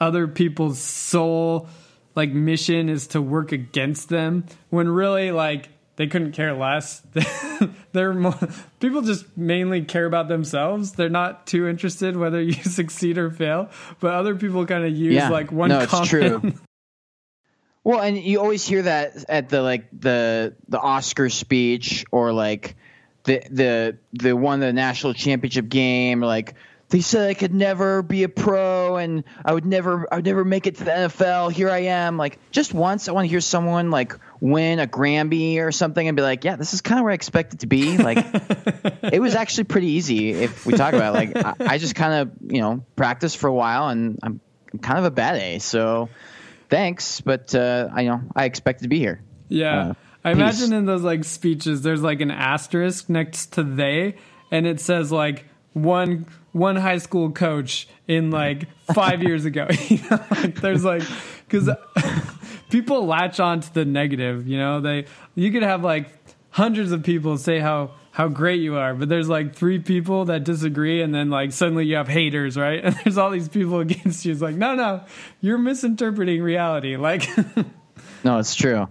other 0.00 0.26
people's 0.26 0.80
sole 0.80 1.68
like 2.16 2.30
mission 2.30 2.88
is 2.88 3.08
to 3.08 3.20
work 3.20 3.52
against 3.52 4.08
them 4.08 4.44
when 4.70 4.88
really 4.88 5.32
like 5.32 5.68
they 5.96 6.06
couldn't 6.06 6.32
care 6.32 6.52
less. 6.52 7.02
They're 7.92 8.14
more 8.14 8.38
people 8.80 9.02
just 9.02 9.36
mainly 9.36 9.82
care 9.82 10.06
about 10.06 10.28
themselves. 10.28 10.92
They're 10.92 11.08
not 11.08 11.46
too 11.46 11.68
interested 11.68 12.16
whether 12.16 12.40
you 12.40 12.52
succeed 12.64 13.18
or 13.18 13.30
fail. 13.30 13.70
But 14.00 14.14
other 14.14 14.34
people 14.34 14.66
kind 14.66 14.84
of 14.84 14.92
use 14.92 15.14
yeah. 15.14 15.28
like 15.28 15.52
one 15.52 15.68
no, 15.68 15.86
comment. 15.86 16.12
It's 16.12 16.40
true. 16.40 16.52
Well, 17.86 18.00
and 18.00 18.16
you 18.16 18.40
always 18.40 18.66
hear 18.66 18.80
that 18.80 19.26
at 19.28 19.50
the 19.50 19.60
like 19.60 19.88
the 19.92 20.56
the 20.68 20.80
Oscar 20.80 21.28
speech 21.28 22.06
or 22.10 22.32
like 22.32 22.76
the 23.24 23.42
the 23.50 23.98
the 24.14 24.32
one 24.34 24.60
the 24.60 24.72
national 24.72 25.12
championship 25.12 25.68
game 25.68 26.22
like 26.22 26.54
they 26.94 27.00
said 27.00 27.28
I 27.28 27.34
could 27.34 27.52
never 27.52 28.02
be 28.02 28.22
a 28.22 28.28
pro 28.28 28.98
and 28.98 29.24
I 29.44 29.52
would 29.52 29.66
never 29.66 30.06
I 30.12 30.14
would 30.14 30.24
never 30.24 30.44
make 30.44 30.68
it 30.68 30.76
to 30.76 30.84
the 30.84 30.92
NFL. 30.92 31.50
Here 31.50 31.68
I 31.68 31.86
am. 31.86 32.16
Like 32.16 32.38
just 32.52 32.72
once 32.72 33.08
I 33.08 33.12
want 33.12 33.24
to 33.24 33.28
hear 33.28 33.40
someone 33.40 33.90
like 33.90 34.16
win 34.38 34.78
a 34.78 34.86
Grammy 34.86 35.58
or 35.58 35.72
something 35.72 36.06
and 36.06 36.14
be 36.16 36.22
like, 36.22 36.44
yeah, 36.44 36.54
this 36.54 36.72
is 36.72 36.82
kind 36.82 37.00
of 37.00 37.02
where 37.02 37.10
I 37.10 37.16
expect 37.16 37.52
it 37.52 37.60
to 37.60 37.66
be. 37.66 37.98
Like 37.98 38.18
it 39.12 39.20
was 39.20 39.34
actually 39.34 39.64
pretty 39.64 39.88
easy 39.88 40.34
if 40.34 40.66
we 40.66 40.74
talk 40.74 40.94
about 40.94 41.16
it. 41.16 41.34
like 41.34 41.44
I, 41.44 41.74
I 41.74 41.78
just 41.78 41.96
kind 41.96 42.14
of 42.14 42.52
you 42.52 42.60
know 42.60 42.84
practiced 42.94 43.38
for 43.38 43.48
a 43.48 43.52
while 43.52 43.88
and 43.88 44.20
I'm, 44.22 44.40
I'm 44.72 44.78
kind 44.78 45.00
of 45.00 45.04
a 45.04 45.10
bad 45.10 45.34
A. 45.34 45.58
So 45.58 46.10
thanks, 46.70 47.20
but 47.20 47.56
uh, 47.56 47.88
I 47.92 48.02
you 48.02 48.10
know 48.10 48.22
I 48.36 48.44
expect 48.44 48.82
to 48.82 48.88
be 48.88 49.00
here. 49.00 49.20
Yeah. 49.48 49.80
Uh, 49.80 49.94
I 50.22 50.30
imagine 50.30 50.72
in 50.72 50.86
those 50.86 51.02
like 51.02 51.24
speeches, 51.24 51.82
there's 51.82 52.02
like 52.04 52.20
an 52.20 52.30
asterisk 52.30 53.08
next 53.08 53.54
to 53.54 53.64
they, 53.64 54.14
and 54.52 54.64
it 54.64 54.78
says 54.78 55.10
like 55.10 55.46
one 55.72 56.26
one 56.54 56.76
high 56.76 56.98
school 56.98 57.32
coach 57.32 57.88
in 58.06 58.30
like 58.30 58.68
five 58.94 59.22
years 59.22 59.44
ago. 59.44 59.66
you 59.88 59.98
know, 60.10 60.24
like 60.30 60.60
there's 60.60 60.84
like 60.84 61.02
because 61.46 61.68
people 62.70 63.06
latch 63.06 63.40
on 63.40 63.60
to 63.60 63.74
the 63.74 63.84
negative. 63.84 64.48
You 64.48 64.58
know, 64.58 64.80
they 64.80 65.06
you 65.34 65.52
could 65.52 65.64
have 65.64 65.84
like 65.84 66.08
hundreds 66.50 66.92
of 66.92 67.02
people 67.02 67.36
say 67.36 67.58
how 67.58 67.90
how 68.12 68.28
great 68.28 68.60
you 68.60 68.76
are, 68.76 68.94
but 68.94 69.08
there's 69.08 69.28
like 69.28 69.56
three 69.56 69.80
people 69.80 70.26
that 70.26 70.44
disagree, 70.44 71.02
and 71.02 71.12
then 71.12 71.28
like 71.28 71.52
suddenly 71.52 71.84
you 71.86 71.96
have 71.96 72.08
haters, 72.08 72.56
right? 72.56 72.82
And 72.84 72.94
there's 73.04 73.18
all 73.18 73.30
these 73.30 73.48
people 73.48 73.80
against 73.80 74.24
you. 74.24 74.32
It's 74.32 74.40
like 74.40 74.54
no, 74.54 74.74
no, 74.74 75.04
you're 75.40 75.58
misinterpreting 75.58 76.40
reality. 76.40 76.96
Like, 76.96 77.28
no, 78.24 78.38
it's 78.38 78.54
true. 78.54 78.88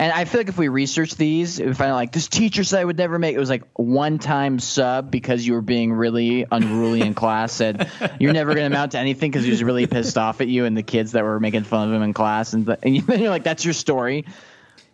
And 0.00 0.12
I 0.12 0.24
feel 0.24 0.40
like 0.40 0.48
if 0.48 0.56
we 0.56 0.68
research 0.68 1.14
these, 1.16 1.60
if 1.60 1.78
I 1.82 1.92
like 1.92 2.10
this 2.10 2.26
teacher 2.26 2.64
said 2.64 2.80
I 2.80 2.84
would 2.86 2.96
never 2.96 3.18
make 3.18 3.36
it 3.36 3.38
was 3.38 3.50
like 3.50 3.64
one 3.74 4.18
time 4.18 4.58
sub 4.58 5.10
because 5.10 5.46
you 5.46 5.52
were 5.52 5.60
being 5.60 5.92
really 5.92 6.46
unruly 6.50 7.02
in 7.02 7.12
class 7.12 7.52
said 7.52 7.90
you're 8.18 8.32
never 8.32 8.54
going 8.54 8.62
to 8.62 8.74
amount 8.74 8.92
to 8.92 8.98
anything 8.98 9.30
because 9.30 9.44
he 9.44 9.50
was 9.50 9.62
really 9.62 9.86
pissed 9.86 10.16
off 10.16 10.40
at 10.40 10.48
you 10.48 10.64
and 10.64 10.74
the 10.74 10.82
kids 10.82 11.12
that 11.12 11.22
were 11.22 11.38
making 11.38 11.64
fun 11.64 11.90
of 11.90 11.94
him 11.94 12.02
in 12.02 12.14
class 12.14 12.54
and, 12.54 12.66
and 12.82 12.96
you're 13.20 13.28
like 13.28 13.44
that's 13.44 13.62
your 13.62 13.74
story. 13.74 14.24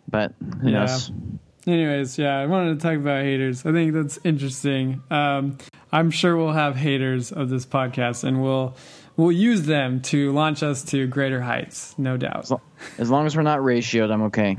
But 0.09 0.35
who 0.61 0.71
yeah. 0.71 0.81
knows? 0.81 1.13
Anyways, 1.69 2.19
yeah, 2.19 2.37
I 2.37 2.47
wanted 2.47 2.81
to 2.81 2.85
talk 2.85 2.97
about 2.97 3.23
haters. 3.23 3.65
I 3.65 3.71
think 3.71 3.93
that's 3.93 4.19
interesting. 4.25 5.05
Um, 5.09 5.59
I'm 5.93 6.11
sure 6.11 6.37
we'll 6.37 6.53
have 6.53 6.75
haters 6.75 7.31
of 7.31 7.49
this 7.49 7.65
podcast, 7.65 8.25
and 8.25 8.43
we'll 8.43 8.77
we'll 9.17 9.31
use 9.31 9.67
them 9.67 10.03
to 10.03 10.33
launch 10.33 10.65
us 10.65 10.83
to 10.87 11.07
greater 11.07 11.41
heights, 11.41 11.95
no 11.97 12.17
doubt. 12.17 12.51
As 12.99 13.09
long 13.09 13.27
as 13.27 13.37
we're 13.37 13.43
not 13.43 13.61
ratioed, 13.61 14.13
I'm 14.13 14.23
okay. 14.23 14.57